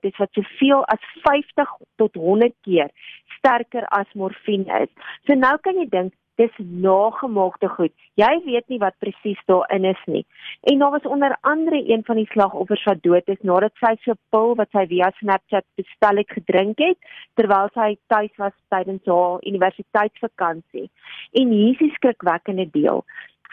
is 0.01 0.17
wat 0.19 0.33
soveel 0.33 0.85
as 0.85 1.03
50 1.23 1.69
tot 1.97 2.15
100 2.15 2.55
keer 2.63 2.91
sterker 3.39 3.85
as 3.89 4.07
morfine 4.15 4.81
is. 4.83 4.91
So 5.27 5.35
nou 5.35 5.57
kan 5.59 5.75
jy 5.77 5.89
dink 5.89 6.13
dis 6.41 6.55
nagemaakte 6.59 7.69
goed. 7.77 7.93
Jy 8.21 8.31
weet 8.47 8.69
nie 8.73 8.79
wat 8.81 8.97
presies 9.03 9.41
daarin 9.51 9.85
is 9.91 10.01
nie. 10.07 10.25
En 10.71 10.79
daar 10.81 10.95
was 10.95 11.09
onder 11.15 11.37
andere 11.41 11.83
een 11.93 12.05
van 12.05 12.17
die 12.17 12.29
slagoffers 12.33 12.85
wat 12.89 13.03
dood 13.03 13.29
is 13.35 13.43
nadat 13.51 13.75
sy 13.81 13.93
so 14.05 14.13
'n 14.13 14.21
pil 14.31 14.55
wat 14.61 14.71
sy 14.71 14.87
via 14.87 15.11
Snapchat 15.19 15.67
bestel 15.77 16.17
het 16.17 16.31
gedrink 16.39 16.79
het 16.79 16.99
terwyl 17.35 17.69
sy 17.75 17.97
tuis 18.07 18.35
was 18.37 18.57
tydens 18.69 19.05
haar 19.05 19.39
universiteitsvakansie. 19.53 20.91
En 21.33 21.51
hier 21.51 21.73
is 21.73 21.79
die 21.79 21.95
skrikwekkende 21.95 22.71
deel. 22.71 23.05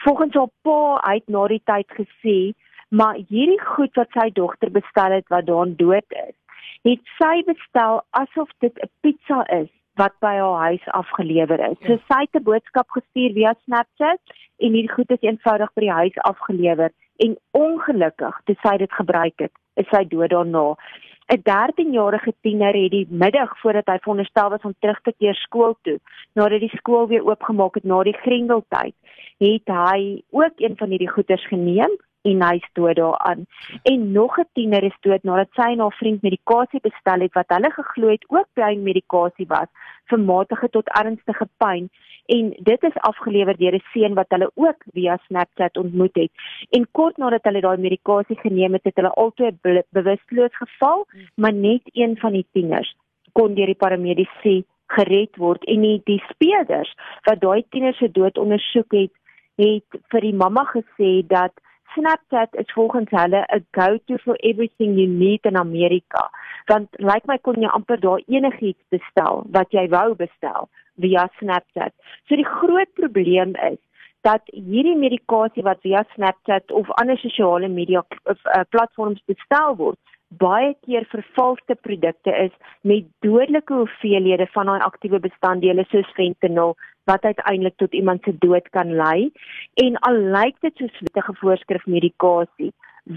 Volgens 0.04 0.34
haar 0.34 0.52
pa 0.62 1.00
uit 1.12 1.26
na 1.28 1.46
die 1.46 1.62
tyd 1.64 1.88
gesê, 1.98 2.38
maar 2.88 3.18
hierdie 3.28 3.60
goed 3.60 3.94
wat 4.00 4.14
sy 4.16 4.30
dogter 4.34 4.70
bestel 4.72 5.12
het 5.18 5.28
wat 5.28 5.46
daan 5.46 5.74
dood 5.76 6.16
is, 6.22 6.36
het 6.88 7.12
sy 7.18 7.34
bestel 7.48 8.00
asof 8.22 8.48
dit 8.64 8.74
'n 8.80 8.90
pizza 9.04 9.44
is 9.60 9.68
wat 10.00 10.14
by 10.24 10.34
haar 10.38 10.60
huis 10.68 10.86
afgelewer 11.00 11.60
is. 11.70 11.78
So 11.86 11.98
sy 12.08 12.20
het 12.24 12.34
'n 12.40 12.48
boodskap 12.48 12.88
gestuur 12.96 13.32
via 13.36 13.54
Snapchat 13.64 14.20
en 14.58 14.72
hierdie 14.72 14.94
goed 14.96 15.10
is 15.10 15.26
eenvoudig 15.28 15.72
by 15.74 15.80
die 15.80 15.98
huis 16.00 16.16
afgelewer 16.32 16.90
en 17.16 17.36
ongelukkig 17.50 18.40
toe 18.44 18.56
sy 18.62 18.76
dit 18.76 18.92
gebruik 18.92 19.38
het, 19.44 19.52
is 19.76 19.88
sy 19.92 20.04
dood 20.04 20.30
daarna. 20.30 20.74
'n 21.30 21.42
13-jarige 21.46 22.32
tiener 22.40 22.74
het 22.74 22.90
die 22.90 23.06
middag 23.08 23.50
voordat 23.60 23.86
hy 23.86 23.98
veronderstel 24.02 24.48
was 24.50 24.64
om 24.66 24.74
terug 24.78 25.00
te 25.00 25.12
keer 25.18 25.34
skool 25.34 25.76
toe, 25.82 25.98
nadat 26.34 26.60
die 26.60 26.76
skool 26.76 27.06
weer 27.06 27.26
oopgemaak 27.26 27.74
het 27.78 27.84
na 27.84 28.02
die 28.02 28.16
Grendeltyd, 28.22 28.94
het 29.38 29.70
hy 29.70 30.22
ook 30.30 30.58
een 30.58 30.74
van 30.76 30.90
hierdie 30.90 31.12
goeders 31.12 31.46
geneem 31.46 31.94
en 32.22 32.42
hy 32.42 32.56
is 32.58 32.66
dood 32.72 32.96
daaraan. 32.96 33.46
En 33.82 34.12
nog 34.12 34.38
'n 34.38 34.48
tiener 34.52 34.82
is 34.82 34.98
dood 35.00 35.22
nadat 35.22 35.48
sy 35.54 35.70
en 35.70 35.78
haar 35.78 35.96
vriend 36.00 36.22
medikasie 36.22 36.80
bestel 36.80 37.20
het 37.20 37.32
wat 37.32 37.48
hulle 37.54 37.70
geglo 37.70 38.08
het 38.08 38.24
ook 38.28 38.48
pynmedikasie 38.52 39.46
was 39.46 39.70
vir 40.10 40.18
matige 40.18 40.68
tot 40.68 40.88
ernstige 40.88 41.48
pyn 41.56 41.90
en 42.36 42.50
dit 42.70 42.82
is 42.88 43.02
afgelewer 43.10 43.56
deur 43.56 43.74
'n 43.74 43.86
seun 43.92 44.14
wat 44.14 44.30
hulle 44.34 44.50
ook 44.54 44.84
via 44.94 45.18
Snapchat 45.26 45.76
ontmoet 45.76 46.14
het. 46.14 46.30
En 46.70 46.90
kort 46.90 47.16
nadat 47.16 47.44
hulle 47.44 47.60
daai 47.60 47.78
medikasie 47.78 48.38
geneem 48.38 48.72
het, 48.72 48.84
het 48.84 48.96
hulle 48.96 49.14
albei 49.22 49.50
bewusteloos 49.90 50.56
geval, 50.56 51.06
maar 51.34 51.52
net 51.52 51.82
een 51.92 52.16
van 52.16 52.32
die 52.32 52.46
tieners 52.52 52.94
kon 53.32 53.54
deur 53.54 53.66
die 53.66 53.82
paramedici 53.84 54.64
gered 54.86 55.36
word 55.36 55.64
en 55.64 55.80
die, 55.86 56.00
die 56.04 56.22
speerders 56.30 56.92
wat 57.28 57.40
daai 57.40 57.64
tieners 57.68 57.98
se 57.98 58.10
dood 58.10 58.38
ondersoek 58.38 58.92
het, 58.92 59.12
het 59.60 60.00
vir 60.12 60.20
die 60.20 60.34
mamma 60.34 60.64
gesê 60.74 61.10
dat 61.26 61.52
Snapchat 61.94 62.54
is 62.62 62.72
volgens 62.74 63.10
hulle 63.10 63.44
'n 63.56 63.66
go-to 63.78 64.18
for 64.24 64.36
everything 64.50 64.98
you 64.98 65.08
need 65.08 65.44
in 65.44 65.56
Amerika. 65.56 66.30
Want 66.66 66.88
lyk 66.98 67.26
my 67.26 67.38
kon 67.38 67.62
jy 67.62 67.68
amper 67.68 68.00
daar 68.00 68.22
enigiets 68.26 68.84
bestel 68.88 69.44
wat 69.50 69.70
jy 69.70 69.88
wou 69.88 70.14
bestel 70.14 70.68
via 70.96 71.28
Snapchat. 71.38 71.92
So 72.28 72.36
die 72.36 72.50
groot 72.58 72.92
probleem 72.94 73.56
is 73.70 73.78
dat 74.20 74.42
hierdie 74.52 74.96
medikasie 74.96 75.62
wat 75.62 75.80
via 75.80 76.04
Snapchat 76.14 76.70
of 76.70 76.90
ander 77.00 77.18
sosiale 77.18 77.68
media 77.68 78.04
uh, 78.24 78.34
platforms 78.68 79.22
bestel 79.26 79.76
word, 79.76 79.98
baie 80.38 80.74
keer 80.86 81.06
vervalste 81.10 81.74
produkte 81.74 82.30
is 82.30 82.52
met 82.86 83.08
dodelike 83.26 83.74
hoeveelhede 83.74 84.46
van 84.54 84.66
daai 84.70 84.80
aktiewe 84.86 85.18
bestanddele 85.18 85.84
soos 85.90 86.12
fentanyl 86.18 86.76
wat 87.10 87.24
uiteindelik 87.24 87.76
tot 87.82 87.96
iemand 88.00 88.22
se 88.24 88.34
dood 88.44 88.68
kan 88.76 88.94
lei 89.02 89.30
en 89.84 89.98
al 90.10 90.20
lyk 90.36 90.56
dit 90.66 90.82
soos 90.82 91.02
wettige 91.06 91.34
voorskrif 91.42 91.86
medikasie 91.96 92.72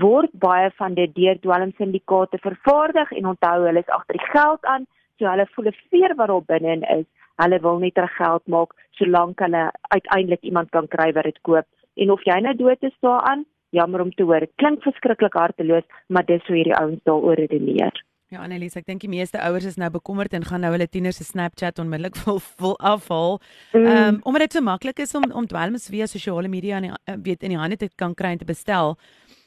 word 0.06 0.36
baie 0.46 0.72
van 0.82 0.98
dit 1.00 1.16
deur 1.16 1.40
dwelmsyndikaate 1.46 2.42
vervaardig 2.48 3.12
en 3.20 3.32
onthou 3.34 3.58
hulle 3.66 3.86
is 3.86 3.96
agter 3.98 4.20
die 4.20 4.32
geld 4.32 4.72
aan 4.76 4.88
so 5.18 5.30
hulle 5.30 5.48
voel 5.56 5.72
'n 5.72 5.80
veer 5.90 6.16
wat 6.22 6.34
daar 6.34 6.50
binne 6.54 6.76
is 7.00 7.08
hulle 7.44 7.60
wil 7.68 7.80
net 7.86 8.04
reg 8.06 8.16
geld 8.22 8.48
maak 8.56 8.78
solank 9.00 9.40
hulle 9.46 9.64
uiteindelik 9.98 10.44
iemand 10.52 10.70
kan 10.70 10.88
kry 10.88 11.10
wat 11.18 11.30
dit 11.32 11.42
koop 11.42 11.68
en 11.96 12.12
of 12.12 12.24
jy 12.30 12.40
nou 12.42 12.56
dood 12.56 12.90
is 12.92 12.98
daaraan 13.02 13.46
jammer 13.74 14.02
om 14.02 14.12
te 14.14 14.24
hoor. 14.24 14.48
Klink 14.62 14.84
verskriklik 14.86 15.38
harteloos, 15.38 15.86
maar 16.08 16.26
dis 16.30 16.46
hoe 16.48 16.58
hierdie 16.60 16.78
ouens 16.78 17.02
daaroor 17.10 17.40
redeneer. 17.42 18.04
Ja, 18.34 18.42
Annelies, 18.42 18.74
ek 18.74 18.88
dink 18.88 19.04
die 19.04 19.12
meeste 19.12 19.38
ouers 19.46 19.68
is 19.70 19.76
nou 19.78 19.92
bekommerd 19.94 20.34
en 20.34 20.46
gaan 20.48 20.64
nou 20.66 20.72
hulle 20.74 20.88
tieners 20.90 21.20
se 21.20 21.26
Snapchat 21.28 21.78
onmiddellik 21.84 22.16
vol 22.24 22.40
vol 22.42 22.74
afhaal. 22.82 23.38
Mm. 23.38 23.76
Ehm 23.78 23.84
mm. 23.86 24.08
um, 24.16 24.18
omdat 24.32 24.48
dit 24.48 24.58
so 24.58 24.66
maklik 24.66 25.04
is 25.04 25.14
om 25.20 25.28
om 25.30 25.46
dwelms 25.46 25.86
via 25.94 26.08
sosiale 26.10 26.50
media 26.50 26.80
in 26.82 26.88
die, 26.88 26.98
eh, 27.06 27.20
weet 27.28 27.46
in 27.46 27.54
die 27.54 27.60
hande 27.62 27.78
te 27.78 27.92
kan 27.94 28.16
kry 28.18 28.34
en 28.34 28.42
te 28.42 28.50
bestel. 28.50 28.98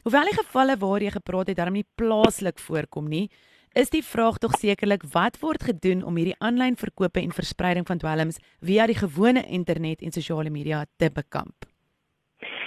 Hoewel 0.07 0.31
die 0.31 0.37
gevalle 0.39 0.79
waar 0.79 1.03
jy 1.03 1.11
gepraat 1.17 1.51
het 1.51 1.59
daarom 1.59 1.81
nie 1.81 1.87
plaaslik 1.99 2.63
voorkom 2.63 3.11
nie, 3.11 3.25
is 3.75 3.91
die 3.91 4.05
vraag 4.07 4.39
tog 4.39 4.55
sekerlik 4.55 5.03
wat 5.11 5.41
word 5.43 5.67
gedoen 5.67 6.05
om 6.07 6.17
hierdie 6.17 6.39
aanlyn 6.39 6.79
verkope 6.79 7.21
en 7.21 7.35
verspreiding 7.35 7.91
van 7.91 7.99
dwelms 7.99 8.39
via 8.63 8.87
die 8.87 9.01
gewone 9.03 9.43
internet 9.51 10.07
en 10.07 10.15
sosiale 10.15 10.51
media 10.51 10.85
te 10.97 11.11
bekamp. 11.11 11.66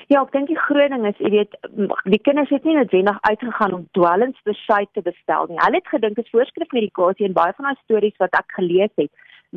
Ja, 0.10 0.24
ek 0.26 0.32
dink 0.34 0.48
die 0.50 0.58
groot 0.58 0.90
ding 0.90 1.04
is, 1.06 1.18
jy 1.22 1.30
weet, 1.30 1.52
die 2.10 2.18
kinders 2.26 2.50
het 2.50 2.64
nie 2.66 2.74
noodwendig 2.74 3.18
uitgegaan 3.30 3.76
om 3.78 3.84
dwelms 3.94 4.40
besluit 4.50 4.90
te 4.98 5.04
bestel 5.06 5.46
nie. 5.46 5.60
Hulle 5.62 5.78
het 5.78 5.92
gedink 5.92 6.18
dit 6.18 6.26
is 6.26 6.34
voorskrif 6.34 6.72
medikasie 6.74 7.28
en 7.28 7.36
baie 7.36 7.54
van 7.54 7.68
daai 7.70 7.82
stories 7.84 8.18
wat 8.24 8.34
ek 8.40 8.56
gelees 8.58 8.90
het, 8.98 9.12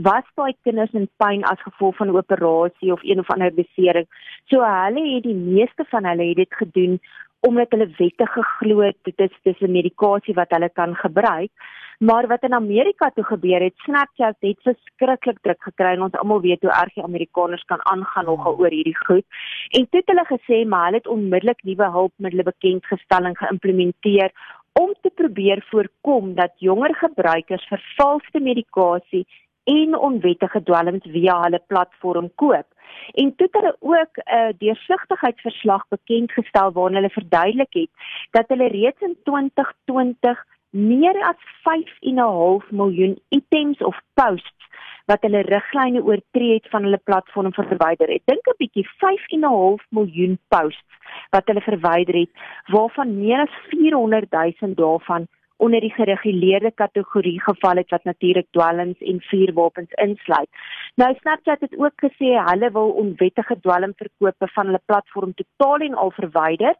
was 0.08 0.28
daai 0.36 0.52
kinders 0.68 0.92
in 0.92 1.08
pyn 1.22 1.46
as 1.48 1.64
gevolg 1.64 1.96
van 1.96 2.12
'n 2.12 2.20
operasie 2.20 2.92
of 2.92 3.00
een 3.00 3.24
of 3.24 3.32
ander 3.32 3.48
besering. 3.62 4.06
So 4.52 4.60
hulle 4.60 5.06
het 5.14 5.24
die 5.24 5.40
meeste 5.40 5.88
van 5.88 6.04
hulle 6.04 6.28
het 6.28 6.44
dit 6.44 6.54
gedoen 6.60 7.00
omdat 7.40 7.72
hulle 7.72 7.88
wette 7.96 8.26
geglo 8.36 8.84
het 8.84 8.96
dit 9.08 9.20
is 9.20 9.32
dis 9.48 9.60
'n 9.60 9.72
medikasie 9.72 10.34
wat 10.34 10.52
hulle 10.52 10.68
kan 10.68 10.94
gebruik. 10.94 11.50
Maar 11.98 12.26
wat 12.26 12.42
in 12.42 12.54
Amerika 12.54 13.10
toe 13.14 13.24
gebeur 13.24 13.60
het, 13.60 13.74
Snapchat 13.76 14.36
het 14.38 14.60
verskriklik 14.62 15.38
druk 15.40 15.62
gekry 15.62 15.92
en 15.94 16.02
ons 16.02 16.16
almal 16.18 16.40
weet 16.40 16.62
hoe 16.62 16.70
erg 16.70 16.94
die 16.94 17.04
Amerikaners 17.04 17.64
kan 17.64 17.84
aangaan 17.92 18.24
nogal 18.24 18.58
oor 18.58 18.70
hierdie 18.70 18.96
goed. 18.96 19.26
En 19.70 19.88
toe 19.88 20.00
het 20.00 20.10
hulle 20.12 20.26
gesê 20.30 20.64
maar 20.68 20.84
hulle 20.84 21.02
het 21.02 21.06
onmiddellik 21.06 21.62
nuwe 21.62 21.90
hulpmiddels 21.90 22.48
bekend 22.50 22.86
gestel 22.86 23.24
en 23.24 23.36
geïmplementeer 23.36 24.32
om 24.80 24.94
te 25.00 25.10
probeer 25.14 25.64
voorkom 25.70 26.34
dat 26.34 26.52
jonger 26.58 26.94
gebruikers 26.94 27.66
vervalste 27.68 28.40
medikasie 28.40 29.26
en 29.64 29.98
onwettige 29.98 30.62
dwelms 30.62 31.04
via 31.14 31.40
hulle 31.42 31.60
platform 31.66 32.30
koop. 32.34 32.66
En 33.14 33.34
toe 33.36 33.46
het 33.46 33.58
hulle 33.60 33.76
ook 33.80 34.16
'n 34.16 34.34
uh, 34.36 34.52
deursigtigheidsverslag 34.58 35.84
bekend 35.88 36.32
gestel 36.32 36.72
waarin 36.72 36.94
hulle 36.94 37.10
verduidelik 37.10 37.72
het 37.72 37.90
dat 38.30 38.48
hulle 38.48 38.68
reeds 38.68 39.00
in 39.00 39.16
2020 39.22 40.44
meer 40.72 41.16
as 41.28 41.36
5.5 41.68 42.70
miljoen 42.70 43.18
items 43.28 43.78
of 43.78 43.96
posts 44.14 44.68
wat 45.10 45.24
hulle 45.26 45.42
riglyne 45.48 46.02
oortree 46.02 46.54
het 46.54 46.68
van 46.72 46.86
hulle 46.86 47.00
platform 47.04 47.52
verwyder 47.52 48.08
het. 48.08 48.22
Dink 48.24 48.46
'n 48.48 48.58
bietjie 48.58 48.86
5.5 49.04 49.84
miljoen 49.90 50.38
posts 50.48 50.92
wat 51.30 51.46
hulle 51.46 51.60
verwyder 51.60 52.14
het 52.14 52.32
waarvan 52.72 53.18
meer 53.18 53.40
as 53.40 53.54
400 53.68 54.30
000 54.30 54.74
daarvan 54.74 55.28
onder 55.56 55.80
die 55.80 55.92
gereguleerde 55.94 56.70
kategorie 56.74 57.40
geval 57.42 57.76
het 57.76 57.90
wat 57.90 58.04
natuurlik 58.04 58.46
dwelms 58.50 58.98
en 58.98 59.20
vuurwapens 59.20 59.90
insluit. 59.90 60.48
Nou 60.94 61.14
Snapchat 61.14 61.60
het 61.60 61.78
ook 61.78 61.96
gesê 62.06 62.32
hulle 62.50 62.70
wil 62.72 62.90
onwettige 63.02 63.56
dwelmverkope 63.60 64.48
van 64.54 64.66
hulle 64.66 64.82
platform 64.86 65.34
totaal 65.34 65.86
en 65.88 65.94
al 65.94 66.10
verwyder 66.10 66.74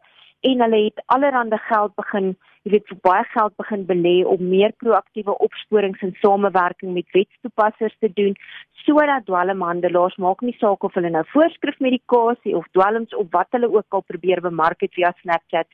en 0.49 0.61
hulle 0.65 0.81
het 0.83 1.03
allerlei 1.15 1.59
geld 1.69 1.95
begin, 1.95 2.33
jy 2.63 2.71
weet, 2.75 2.87
vir 2.91 2.99
baie 3.07 3.23
geld 3.31 3.55
begin 3.61 3.85
belê 3.87 4.15
om 4.27 4.43
meer 4.49 4.73
proaktiewe 4.83 5.35
opsporings 5.47 6.03
en 6.03 6.13
samewerking 6.21 6.93
met 6.93 7.15
wetstoepassers 7.15 7.95
te 7.99 8.11
doen 8.19 8.35
sodat 8.83 9.25
dwelmhandelaars 9.27 10.17
maak 10.19 10.41
nie 10.43 10.55
saak 10.59 10.83
of 10.83 10.95
hulle 10.99 11.11
nou 11.13 11.23
voorskrifmedikasie 11.31 12.55
of 12.59 12.67
dwelms 12.75 13.15
of 13.15 13.29
wat 13.31 13.51
hulle 13.55 13.71
ook 13.71 13.95
al 13.99 14.03
probeer 14.07 14.41
bemark 14.43 14.83
het 14.83 14.93
via 14.99 15.13
Snapchat 15.21 15.67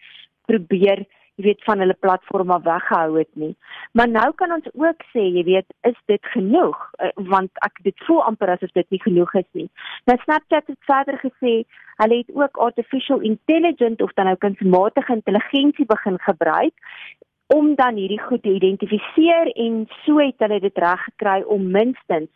probeer 0.45 1.05
jy 1.39 1.45
weet 1.45 1.63
van 1.63 1.79
hulle 1.79 1.95
platform 2.03 2.51
af 2.51 2.65
weggehou 2.67 3.17
het 3.17 3.29
nie. 3.39 3.53
Maar 3.95 4.09
nou 4.11 4.27
kan 4.35 4.51
ons 4.51 4.67
ook 4.73 5.05
sê, 5.13 5.23
jy 5.23 5.43
weet, 5.47 5.67
is 5.87 5.95
dit 6.11 6.31
genoeg? 6.35 6.79
Uh, 6.99 7.13
want 7.31 7.61
ek 7.63 7.79
dit 7.87 8.03
voel 8.07 8.19
amper 8.27 8.51
asof 8.55 8.73
dit 8.75 8.89
nie 8.91 8.99
genoeg 9.05 9.31
is 9.39 9.47
nie. 9.55 9.69
Nou 10.11 10.17
Snapchat 10.25 10.67
het 10.67 10.89
verder 10.89 11.19
gesê, 11.23 11.53
hulle 12.03 12.19
het 12.23 12.35
ook 12.35 12.59
artificial 12.67 13.23
intelligence 13.23 14.03
of 14.03 14.11
dan 14.19 14.27
nou 14.31 14.35
kunsmatige 14.43 15.15
intelligensie 15.15 15.87
begin 15.87 16.19
gebruik 16.27 16.75
om 17.55 17.71
dan 17.75 17.95
hierdie 17.95 18.21
goed 18.21 18.43
te 18.43 18.51
identifiseer 18.53 19.49
en 19.55 19.85
so 20.03 20.19
het 20.19 20.43
hulle 20.43 20.59
dit 20.59 20.83
reg 20.83 21.07
gekry 21.07 21.39
om 21.55 21.71
minstens 21.71 22.29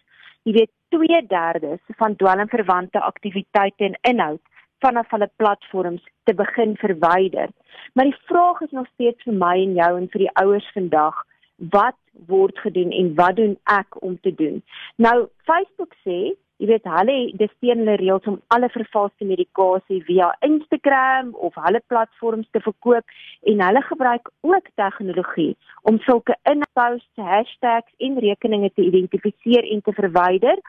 jy 0.44 0.56
weet 0.58 0.72
2/3 0.96 1.96
van 2.00 2.16
dwelmverwante 2.16 3.00
aktiwiteite 3.00 3.84
en 3.84 4.00
inhoud 4.02 4.42
vanaf 4.84 5.12
hulle 5.16 5.30
platforms 5.42 6.04
te 6.28 6.36
begin 6.36 6.76
verwyder. 6.82 7.50
Maar 7.94 8.12
die 8.12 8.22
vraag 8.30 8.62
is 8.62 8.72
nog 8.72 8.88
steeds 8.94 9.24
vir 9.28 9.38
my 9.46 9.56
en 9.66 9.76
jou 9.80 9.92
en 9.98 10.10
vir 10.14 10.26
die 10.26 10.34
ouers 10.44 10.70
vandag, 10.76 11.20
wat 11.74 12.00
word 12.28 12.58
gedoen 12.60 12.92
en 12.92 13.14
wat 13.16 13.36
doen 13.36 13.58
ek 13.72 14.02
om 14.02 14.18
te 14.22 14.34
doen? 14.36 14.62
Nou 14.96 15.28
Facebook 15.48 15.94
sê, 16.04 16.34
jy 16.62 16.70
weet 16.70 16.86
hulle 16.88 17.16
dis 17.40 17.52
teen 17.64 17.82
hulle 17.82 17.96
reëls 18.00 18.28
om 18.30 18.40
alle 18.56 18.70
vervalste 18.74 19.26
medikasie 19.28 20.02
via 20.08 20.30
Instagram 20.48 21.34
of 21.48 21.58
hulle 21.66 21.82
platforms 21.92 22.48
te 22.52 22.62
verkoop 22.64 23.18
en 23.52 23.66
hulle 23.68 23.82
gebruik 23.90 24.30
ook 24.42 24.70
tegnologie 24.80 25.54
om 25.90 26.00
sulke 26.06 26.38
inhouds, 26.50 27.08
hashtags 27.16 27.92
en 27.98 28.22
rekeninge 28.28 28.72
te 28.76 28.86
identifiseer 28.86 29.68
en 29.74 29.82
te 29.82 29.96
verwyder 30.00 30.62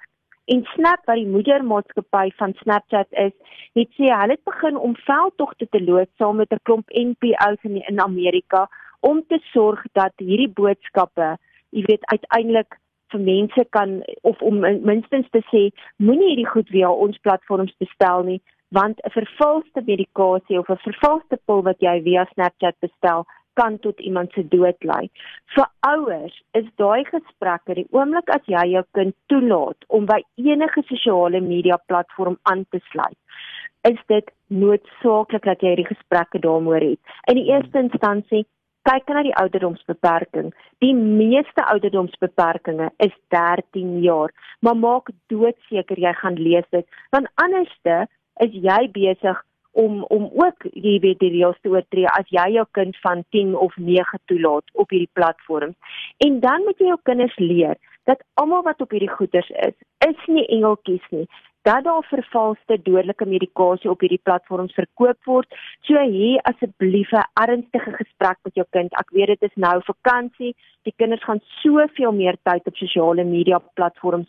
En 0.44 0.64
Snap 0.74 1.04
wat 1.08 1.16
die 1.16 1.28
moedermaatskappy 1.28 2.30
van 2.36 2.52
Snapchat 2.60 3.08
is, 3.10 3.32
het 3.72 3.90
sê 3.96 4.10
hulle 4.10 4.36
het 4.36 4.44
begin 4.44 4.76
om 4.76 4.96
veldtogte 5.06 5.66
te 5.70 5.80
loods 5.80 6.12
saam 6.20 6.36
met 6.36 6.52
'n 6.52 6.64
klomp 6.68 6.88
NPO's 6.90 7.62
in 7.62 7.80
in 7.88 8.00
Amerika 8.00 8.68
om 9.00 9.22
te 9.28 9.38
sorg 9.52 9.82
dat 9.92 10.12
hierdie 10.16 10.48
boodskappe, 10.48 11.36
jy 11.70 11.82
weet, 11.86 12.04
uiteindelik 12.04 12.78
vir 13.12 13.20
mense 13.20 13.64
kan 13.70 14.02
of 14.20 14.40
om 14.42 14.60
minstens 14.60 15.28
te 15.30 15.42
sê 15.52 15.70
moenie 15.96 16.28
hierdie 16.28 16.52
goed 16.54 16.68
via 16.68 16.90
ons 16.90 17.18
platforms 17.26 17.74
bestel 17.78 18.22
nie 18.22 18.40
want 18.78 18.98
'n 19.04 19.10
vervalste 19.10 19.82
medikasie 19.86 20.58
of 20.58 20.68
'n 20.68 20.84
vervalste 20.88 21.36
pil 21.46 21.62
wat 21.62 21.80
jy 21.80 22.02
via 22.02 22.24
Snapchat 22.32 22.76
bestel 22.80 23.26
kan 23.60 23.78
tot 23.78 24.00
iemand 24.00 24.32
se 24.32 24.44
dood 24.48 24.86
lei. 24.90 25.08
Vir 25.54 25.68
ouers 25.88 26.36
is 26.60 26.66
daai 26.80 27.04
gesprekke 27.10 27.78
die 27.80 27.88
oomblik 27.90 28.30
as 28.34 28.42
jy 28.50 28.64
jou 28.74 28.84
kind 28.98 29.14
toelaat 29.32 29.88
om 29.88 30.06
by 30.06 30.20
enige 30.40 30.82
sosiale 30.88 31.40
media 31.40 31.78
platform 31.86 32.38
aan 32.42 32.66
te 32.70 32.82
sluit. 32.90 33.18
is 33.84 34.00
dit 34.08 34.30
noodsaaklik 34.48 35.44
dat 35.44 35.60
jy 35.60 35.74
hierdie 35.74 35.90
gesprekke 35.90 36.40
daaroor 36.40 36.80
het. 36.80 37.16
In 37.28 37.36
die 37.36 37.48
eerste 37.50 37.82
instansie 37.82 38.44
kyk 38.88 39.08
na 39.12 39.22
die 39.24 39.36
ouderdomsbeperking. 39.40 40.52
Die 40.84 40.92
meeste 40.96 41.64
ouderdomsbeperkings 41.72 42.92
is 43.04 43.14
13 43.32 43.98
jaar, 44.04 44.32
maar 44.60 44.76
maak 44.76 45.10
doodseker 45.32 46.00
jy 46.00 46.12
gaan 46.20 46.40
lees 46.40 46.68
dit, 46.72 46.86
want 47.16 47.30
anderste 47.40 48.04
is 48.44 48.56
jy 48.66 48.80
besig 48.92 49.40
om 49.74 50.02
om 50.16 50.28
ook 50.32 50.66
jy 50.72 50.98
weet 51.02 51.18
die 51.22 51.32
reëls 51.34 51.58
te 51.62 51.72
oortree 51.72 52.10
as 52.18 52.28
jy 52.34 52.46
jou 52.56 52.66
kind 52.78 52.98
van 53.06 53.24
10 53.36 53.54
of 53.66 53.74
9 53.76 54.20
toelaat 54.30 54.70
op 54.72 54.94
hierdie 54.94 55.14
platform. 55.18 55.74
En 56.26 56.38
dan 56.40 56.62
moet 56.66 56.78
jy 56.78 56.92
jou 56.92 57.00
kinders 57.10 57.36
leer 57.42 57.80
dat 58.10 58.22
almal 58.40 58.62
wat 58.62 58.80
op 58.84 58.92
hierdie 58.94 59.10
goeders 59.10 59.50
is, 59.66 59.74
is 60.06 60.28
nie 60.28 60.46
engeltjies 60.46 61.04
nie. 61.10 61.26
Dat 61.64 61.84
daar 61.84 62.04
vervalste 62.04 62.76
dodelike 62.82 63.24
medikasie 63.24 63.90
op 63.90 64.02
hierdie 64.04 64.20
platforms 64.22 64.74
verkoop 64.76 65.30
word. 65.30 65.58
So 65.88 65.96
hê 65.96 66.34
asseblief 66.50 67.12
'n 67.12 67.24
ernstige 67.44 67.92
gesprek 68.00 68.38
met 68.44 68.54
jou 68.54 68.66
kind. 68.70 68.92
Ek 68.92 69.10
weet 69.10 69.26
dit 69.26 69.42
is 69.42 69.56
nou 69.56 69.80
vakansie. 69.82 70.54
Die 70.82 70.94
kinders 70.96 71.24
gaan 71.24 71.40
soveel 71.62 72.12
meer 72.12 72.36
tyd 72.42 72.66
op 72.66 72.76
sosiale 72.76 73.24
media 73.24 73.58
platforms 73.74 74.28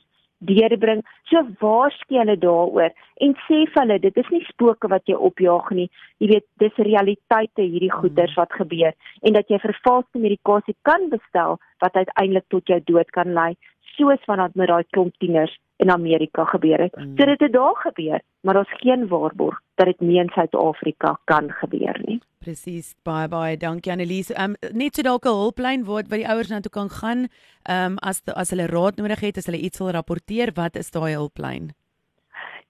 deurbring. 0.50 1.04
So 1.30 1.44
waarsku 1.62 2.20
hulle 2.20 2.38
daaroor 2.42 2.92
en 3.26 3.36
sê 3.46 3.64
vir 3.72 3.82
hulle 3.82 4.00
dit 4.04 4.18
is 4.24 4.32
nie 4.34 4.44
spooke 4.50 4.90
wat 4.92 5.06
jy 5.10 5.18
opjaag 5.30 5.72
nie. 5.78 5.90
Jy 6.24 6.32
weet, 6.34 6.48
dis 6.64 6.82
realiteite 6.90 7.66
hierdie 7.66 7.94
goeters 7.94 8.36
wat 8.40 8.54
gebeur 8.60 8.94
en 9.22 9.38
dat 9.38 9.52
jy 9.52 9.60
vervalste 9.64 10.22
medikasie 10.22 10.78
kan 10.88 11.10
bestel 11.14 11.60
wat 11.84 11.96
uiteindelik 11.96 12.48
tot 12.54 12.68
jou 12.72 12.80
dood 12.86 13.12
kan 13.16 13.34
lei, 13.36 13.54
soos 13.96 14.22
wat 14.30 14.56
met 14.56 14.72
daai 14.72 14.84
klomp 14.92 15.16
tieners 15.20 15.54
in 15.84 15.92
Amerika 15.92 16.46
gebeur 16.46 16.88
het. 16.88 16.96
Mm. 16.96 17.16
So 17.18 17.26
dit 17.26 17.48
het 17.48 17.54
daar 17.54 17.78
gebeur, 17.84 18.20
maar 18.44 18.60
daar's 18.60 18.80
geen 18.82 19.08
waarborg 19.08 19.60
dat 19.76 19.86
dit 19.92 20.02
nie 20.02 20.20
in 20.20 20.32
Suid-Afrika 20.34 21.16
kan 21.26 21.52
gebeur 21.62 22.00
nie. 22.06 22.20
Presies. 22.40 22.94
Baie 23.04 23.28
baie 23.28 23.58
dankie 23.58 23.92
Annelies. 23.92 24.32
Ehm 24.32 24.56
um, 24.56 24.74
net 24.74 24.96
so 24.96 25.02
dalk 25.04 25.26
'n 25.26 25.40
hulplyn 25.42 25.86
waar 25.86 26.06
waar 26.10 26.22
die 26.22 26.30
ouers 26.34 26.50
na 26.50 26.60
toe 26.60 26.72
kan 26.72 26.90
gaan, 26.90 27.28
ehm 27.64 27.92
um, 27.92 27.98
as 28.02 28.22
as 28.26 28.50
hulle 28.50 28.68
raad 28.68 28.96
nodig 28.98 29.20
het, 29.20 29.38
as 29.38 29.46
hulle 29.46 29.66
iets 29.68 29.80
wil 29.80 29.92
rapporteer, 29.92 30.52
wat 30.56 30.76
is 30.76 30.92
daai 30.92 31.14
hulplyn? 31.14 31.74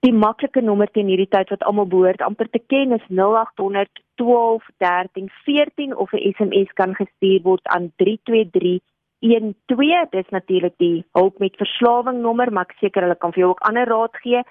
Die 0.04 0.12
maklike 0.12 0.60
nommer 0.60 0.90
teen 0.92 1.08
hierdie 1.08 1.30
tyd 1.32 1.48
wat 1.50 1.62
almal 1.62 1.86
behoort 1.86 2.22
amper 2.22 2.48
te 2.50 2.60
ken 2.72 2.92
is 2.92 3.06
0800 3.08 3.88
12 4.14 4.62
13 4.78 5.30
14 5.44 5.96
of 5.96 6.12
'n 6.12 6.32
SMS 6.32 6.72
kan 6.74 6.94
gestuur 6.94 7.42
word 7.42 7.66
aan 7.66 7.92
323 7.96 8.80
12 9.26 10.10
dis 10.10 10.28
natuurlik 10.30 10.74
die 10.78 11.04
hulp 11.18 11.38
met 11.38 11.56
verslawing 11.56 12.22
nommer 12.22 12.52
maar 12.52 12.68
ek 12.70 12.78
seker 12.80 13.02
hulle 13.06 13.18
kan 13.18 13.32
vir 13.32 13.44
jou 13.44 13.50
ook 13.54 13.66
ander 13.68 13.88
raad 13.88 14.16
gee 14.22 14.42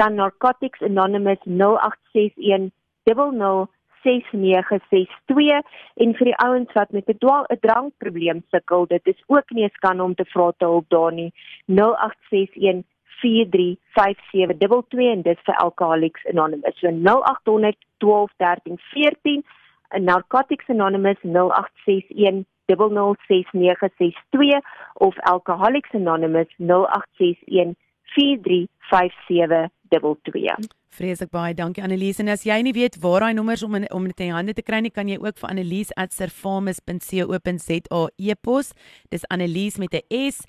dan 0.00 0.18
narcotics 0.20 0.82
anonymous 0.82 1.42
0861 1.44 2.72
00 3.04 3.68
6962 4.02 5.62
en 6.04 6.14
vir 6.18 6.30
die 6.30 6.38
ouens 6.44 6.72
wat 6.78 6.90
met 6.90 7.08
'n 7.08 7.18
'n 7.18 7.58
drankprobleem 7.60 8.42
sukkel, 8.50 8.86
dit 8.86 9.06
is 9.06 9.22
ook 9.26 9.50
nie 9.50 9.64
'n 9.64 9.76
skande 9.78 10.02
om 10.02 10.14
te 10.14 10.24
vra 10.24 10.52
te 10.56 10.64
hulp 10.64 10.88
daar 10.88 11.12
nie. 11.12 11.32
0861 11.66 12.84
435722 13.22 15.10
en 15.14 15.22
dit 15.22 15.38
vir 15.44 15.54
Alcoholics 15.54 16.26
Anonymous. 16.26 16.78
So 16.78 16.90
0800 16.90 17.76
12 17.98 18.30
13 18.36 18.78
14 18.78 19.44
en 19.88 20.04
Narcotics 20.04 20.68
Anonymous 20.68 21.20
0861 21.22 22.44
006962 22.70 24.62
of 24.94 25.14
Alcoholics 25.32 25.94
Anonymous 25.94 26.48
0861 26.58 27.76
435722. 28.14 30.68
Vreeslik 30.92 31.30
baie 31.32 31.54
dankie 31.56 31.80
Annelies 31.84 32.18
en 32.20 32.28
as 32.28 32.44
jy 32.44 32.62
nie 32.64 32.74
weet 32.76 32.98
waar 33.00 33.20
daai 33.24 33.34
nommers 33.36 33.62
om 33.64 33.74
in, 33.78 33.86
om 33.96 34.04
dit 34.08 34.20
in 34.20 34.26
jou 34.28 34.36
hande 34.36 34.52
te 34.52 34.64
kry 34.64 34.80
nie 34.84 34.92
kan 34.92 35.08
jy 35.08 35.16
ook 35.16 35.38
vir 35.40 35.48
annelies@servamus.co.za 35.48 38.00
e-pos 38.18 38.72
dis 39.08 39.24
annelies 39.32 39.78
met 39.80 39.94
'n 39.94 40.02
s 40.30 40.44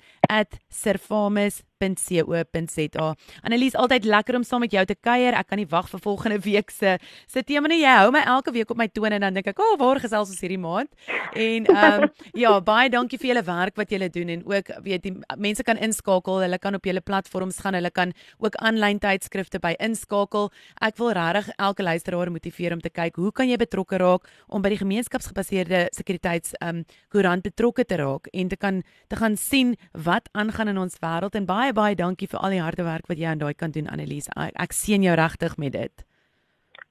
@servamus.co.za 1.84 3.14
Annelies 3.42 3.74
altyd 3.74 4.04
lekker 4.04 4.36
om 4.36 4.42
saam 4.42 4.60
met 4.60 4.72
jou 4.72 4.84
te 4.84 4.94
kuier. 4.94 5.34
Ek 5.34 5.46
kan 5.46 5.58
nie 5.58 5.68
wag 5.68 5.88
vir 5.88 6.00
volgende 6.00 6.38
week 6.38 6.70
se 6.70 6.98
se 7.26 7.42
tema 7.42 7.68
nie. 7.68 7.82
Jy 7.82 7.96
hou 7.98 8.10
my 8.10 8.22
elke 8.24 8.52
week 8.52 8.70
op 8.70 8.76
my 8.76 8.88
tone 8.88 9.14
en 9.14 9.20
dan 9.20 9.34
dink 9.34 9.46
ek 9.46 9.58
o 9.58 9.72
oh, 9.72 9.78
waar 9.78 10.00
gesels 10.00 10.30
ons 10.30 10.40
hierdie 10.40 10.58
maand? 10.58 10.88
En 11.34 11.66
ehm 11.66 12.02
um, 12.02 12.10
ja 12.42 12.60
baie 12.60 12.88
dankie 12.88 13.18
vir 13.18 13.34
julle 13.34 13.44
werk 13.44 13.76
wat 13.76 13.90
julle 13.90 14.08
doen 14.08 14.28
en 14.28 14.42
ook 14.44 14.66
weet 14.82 15.02
die 15.02 15.14
mense 15.36 15.62
kan 15.62 15.76
inskakel. 15.76 16.40
Hulle 16.40 16.58
kan 16.58 16.74
op 16.74 16.84
julle 16.84 17.00
platforms 17.00 17.58
gaan. 17.58 17.74
Hulle 17.74 17.90
kan 17.90 18.12
ook 18.38 18.56
aanlyn 18.56 18.98
tydskrifte 18.98 19.58
by 19.58 19.74
inskakel. 19.78 20.04
Skakel. 20.04 20.50
Ek 20.84 20.98
wil 21.00 21.12
regtig 21.16 21.50
elke 21.58 21.82
luisteraar 21.82 22.30
motiveer 22.30 22.74
om 22.74 22.80
te 22.82 22.90
kyk 22.92 23.18
hoe 23.20 23.32
kan 23.32 23.48
jy 23.48 23.58
betrokke 23.60 23.98
raak 24.00 24.28
om 24.48 24.62
by 24.62 24.72
die 24.72 24.80
gemeenskapsgebaseerde 24.80 25.88
sekuriteits 25.94 26.54
um 26.64 26.84
koerant 27.12 27.44
betrokke 27.44 27.84
te 27.84 27.98
raak 28.00 28.28
en 28.32 28.48
te 28.48 28.56
kan 28.56 28.82
te 29.08 29.18
gaan 29.20 29.36
sien 29.36 29.74
wat 29.92 30.28
aangaan 30.32 30.72
in 30.74 30.78
ons 30.78 30.98
wêreld. 31.02 31.34
En 31.34 31.46
baie 31.46 31.73
baie 31.74 31.94
dankie 31.94 32.28
vir 32.30 32.40
al 32.40 32.50
die 32.50 32.62
harde 32.62 32.84
werk 32.86 33.06
wat 33.10 33.18
jy 33.18 33.26
aan 33.26 33.42
daai 33.42 33.54
kan 33.54 33.70
doen 33.70 33.88
Annelies. 33.88 34.28
Ek, 34.36 34.54
ek 34.54 34.72
sien 34.72 35.02
jou 35.02 35.14
regtig 35.18 35.56
met 35.58 35.72
dit. 35.72 36.04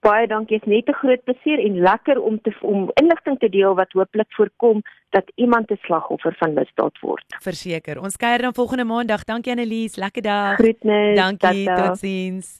Baie 0.03 0.27
dankie. 0.27 0.59
Dit 0.59 0.67
is 0.67 0.73
net 0.73 0.89
'n 0.89 0.99
groot 0.99 1.23
plesier 1.23 1.59
en 1.59 1.79
lekker 1.79 2.21
om 2.21 2.41
te 2.41 2.51
om 2.61 2.91
inligting 3.01 3.39
te 3.39 3.49
deel 3.49 3.75
wat 3.75 3.91
hooplik 3.91 4.27
voorkom 4.35 4.81
dat 5.09 5.31
iemand 5.35 5.71
'n 5.71 5.79
slagoffer 5.81 6.35
van 6.39 6.53
misdaad 6.53 6.99
word. 6.99 7.23
Verseker. 7.41 8.01
Ons 8.01 8.17
kuier 8.17 8.41
dan 8.41 8.53
volgende 8.53 8.83
maandag. 8.83 9.23
Dankie 9.23 9.51
Annelies. 9.51 9.95
Lekker 9.95 10.21
dag. 10.21 10.55
Groetnis. 10.55 11.15
Dankie. 11.15 11.65
Totsiens. 11.65 12.59